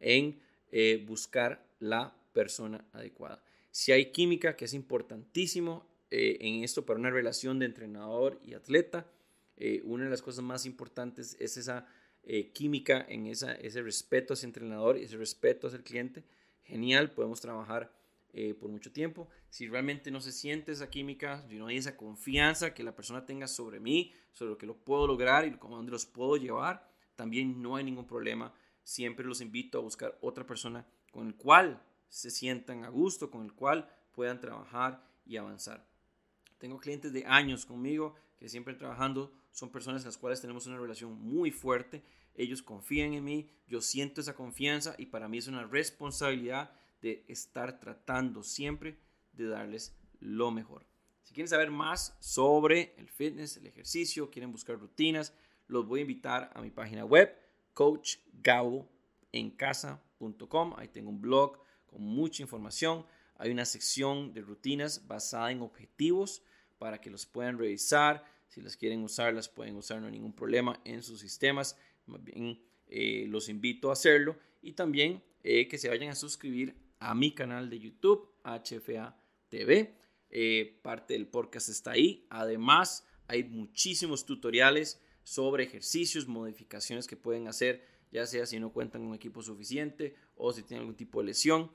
en 0.00 0.40
eh, 0.70 1.04
buscar 1.06 1.66
la 1.78 2.14
persona 2.32 2.84
adecuada. 2.92 3.42
Si 3.70 3.92
hay 3.92 4.12
química, 4.12 4.56
que 4.56 4.66
es 4.66 4.74
importantísimo 4.74 5.86
eh, 6.10 6.38
en 6.40 6.64
esto 6.64 6.84
para 6.84 6.98
una 6.98 7.10
relación 7.10 7.58
de 7.58 7.66
entrenador 7.66 8.40
y 8.44 8.54
atleta, 8.54 9.06
eh, 9.56 9.82
una 9.84 10.04
de 10.04 10.10
las 10.10 10.22
cosas 10.22 10.44
más 10.44 10.66
importantes 10.66 11.36
es 11.40 11.56
esa 11.56 11.86
química, 12.52 13.04
en 13.08 13.26
esa, 13.26 13.54
ese 13.54 13.80
respeto 13.80 14.34
hacia 14.34 14.44
el 14.44 14.50
entrenador 14.50 14.98
y 14.98 15.04
ese 15.04 15.16
respeto 15.16 15.66
hacia 15.66 15.78
el 15.78 15.82
cliente. 15.82 16.22
Genial, 16.62 17.10
podemos 17.10 17.40
trabajar 17.40 17.90
por 18.58 18.70
mucho 18.70 18.92
tiempo. 18.92 19.28
Si 19.48 19.66
realmente 19.68 20.10
no 20.10 20.20
se 20.20 20.32
siente 20.32 20.72
esa 20.72 20.90
química, 20.90 21.46
si 21.48 21.56
no 21.56 21.66
hay 21.66 21.76
esa 21.76 21.96
confianza 21.96 22.74
que 22.74 22.84
la 22.84 22.94
persona 22.94 23.26
tenga 23.26 23.48
sobre 23.48 23.80
mí, 23.80 24.12
sobre 24.32 24.52
lo 24.52 24.58
que 24.58 24.66
lo 24.66 24.76
puedo 24.76 25.06
lograr 25.06 25.46
y 25.46 25.56
cómo 25.56 25.76
dónde 25.76 25.92
los 25.92 26.06
puedo 26.06 26.36
llevar, 26.36 26.88
también 27.16 27.60
no 27.60 27.76
hay 27.76 27.84
ningún 27.84 28.06
problema. 28.06 28.54
Siempre 28.82 29.26
los 29.26 29.40
invito 29.40 29.78
a 29.78 29.82
buscar 29.82 30.18
otra 30.20 30.46
persona 30.46 30.86
con 31.10 31.26
el 31.26 31.34
cual 31.34 31.82
se 32.08 32.30
sientan 32.30 32.84
a 32.84 32.88
gusto, 32.88 33.30
con 33.30 33.44
el 33.44 33.52
cual 33.52 33.88
puedan 34.12 34.40
trabajar 34.40 35.04
y 35.24 35.36
avanzar. 35.36 35.86
Tengo 36.58 36.78
clientes 36.78 37.12
de 37.12 37.24
años 37.26 37.66
conmigo 37.66 38.14
que 38.38 38.48
siempre 38.48 38.74
trabajando, 38.74 39.32
son 39.50 39.70
personas 39.70 40.02
con 40.02 40.08
las 40.08 40.18
cuales 40.18 40.40
tenemos 40.40 40.66
una 40.66 40.78
relación 40.78 41.12
muy 41.20 41.50
fuerte. 41.50 42.02
Ellos 42.34 42.62
confían 42.62 43.12
en 43.12 43.24
mí, 43.24 43.50
yo 43.66 43.80
siento 43.80 44.20
esa 44.20 44.34
confianza 44.34 44.94
y 44.96 45.06
para 45.06 45.28
mí 45.28 45.38
es 45.38 45.46
una 45.46 45.66
responsabilidad 45.66 46.72
de 47.00 47.24
estar 47.28 47.80
tratando 47.80 48.42
siempre 48.42 48.98
de 49.32 49.46
darles 49.46 49.96
lo 50.20 50.50
mejor. 50.50 50.84
Si 51.22 51.34
quieren 51.34 51.48
saber 51.48 51.70
más 51.70 52.16
sobre 52.20 52.94
el 52.98 53.08
fitness, 53.08 53.56
el 53.56 53.66
ejercicio, 53.66 54.30
quieren 54.30 54.52
buscar 54.52 54.78
rutinas, 54.78 55.32
los 55.68 55.86
voy 55.86 56.00
a 56.00 56.02
invitar 56.02 56.50
a 56.54 56.60
mi 56.60 56.70
página 56.70 57.04
web, 57.04 57.34
coachgaboencasa.com. 57.74 60.74
Ahí 60.76 60.88
tengo 60.88 61.10
un 61.10 61.20
blog 61.20 61.58
con 61.86 62.02
mucha 62.02 62.42
información. 62.42 63.06
Hay 63.36 63.50
una 63.50 63.64
sección 63.64 64.34
de 64.34 64.42
rutinas 64.42 65.06
basada 65.06 65.52
en 65.52 65.62
objetivos 65.62 66.42
para 66.78 67.00
que 67.00 67.10
los 67.10 67.26
puedan 67.26 67.58
revisar. 67.58 68.24
Si 68.48 68.60
las 68.60 68.76
quieren 68.76 69.04
usar, 69.04 69.32
las 69.32 69.48
pueden 69.48 69.76
usar, 69.76 70.00
no 70.00 70.06
hay 70.06 70.12
ningún 70.12 70.34
problema 70.34 70.80
en 70.84 71.02
sus 71.02 71.20
sistemas. 71.20 71.76
Más 72.06 72.24
bien, 72.24 72.60
eh, 72.88 73.26
los 73.28 73.48
invito 73.48 73.90
a 73.90 73.92
hacerlo. 73.92 74.36
Y 74.60 74.72
también 74.72 75.22
eh, 75.44 75.68
que 75.68 75.78
se 75.78 75.88
vayan 75.88 76.10
a 76.10 76.14
suscribir 76.14 76.74
a 77.00 77.14
mi 77.14 77.32
canal 77.32 77.68
de 77.68 77.80
YouTube, 77.80 78.30
HFA 78.44 79.16
TV. 79.48 79.96
Eh, 80.30 80.78
parte 80.82 81.14
del 81.14 81.26
podcast 81.26 81.68
está 81.68 81.92
ahí. 81.92 82.26
Además, 82.30 83.06
hay 83.26 83.44
muchísimos 83.44 84.24
tutoriales 84.24 85.02
sobre 85.24 85.64
ejercicios, 85.64 86.28
modificaciones 86.28 87.06
que 87.06 87.16
pueden 87.16 87.48
hacer, 87.48 87.84
ya 88.12 88.26
sea 88.26 88.46
si 88.46 88.60
no 88.60 88.72
cuentan 88.72 89.04
con 89.04 89.14
equipo 89.14 89.42
suficiente 89.42 90.14
o 90.36 90.52
si 90.52 90.62
tienen 90.62 90.82
algún 90.82 90.96
tipo 90.96 91.20
de 91.20 91.26
lesión. 91.26 91.70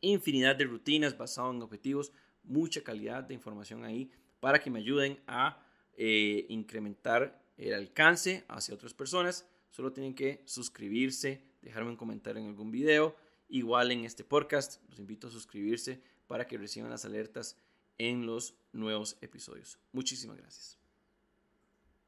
Infinidad 0.00 0.56
de 0.56 0.64
rutinas 0.64 1.16
basadas 1.16 1.54
en 1.54 1.62
objetivos, 1.62 2.12
mucha 2.42 2.82
calidad 2.82 3.24
de 3.24 3.34
información 3.34 3.84
ahí 3.84 4.10
para 4.40 4.60
que 4.60 4.70
me 4.70 4.78
ayuden 4.78 5.18
a 5.26 5.66
eh, 5.96 6.46
incrementar 6.48 7.42
el 7.56 7.74
alcance 7.74 8.44
hacia 8.48 8.74
otras 8.74 8.94
personas. 8.94 9.48
Solo 9.70 9.92
tienen 9.92 10.14
que 10.14 10.42
suscribirse, 10.44 11.42
dejarme 11.62 11.90
un 11.90 11.96
comentario 11.96 12.42
en 12.42 12.48
algún 12.48 12.70
video. 12.70 13.16
Igual 13.48 13.92
en 13.92 14.04
este 14.04 14.24
podcast, 14.24 14.82
los 14.88 14.98
invito 14.98 15.28
a 15.28 15.30
suscribirse 15.30 16.02
para 16.26 16.46
que 16.46 16.58
reciban 16.58 16.90
las 16.90 17.04
alertas 17.04 17.56
en 17.98 18.26
los 18.26 18.54
nuevos 18.72 19.16
episodios. 19.20 19.78
Muchísimas 19.92 20.36
gracias. 20.36 20.83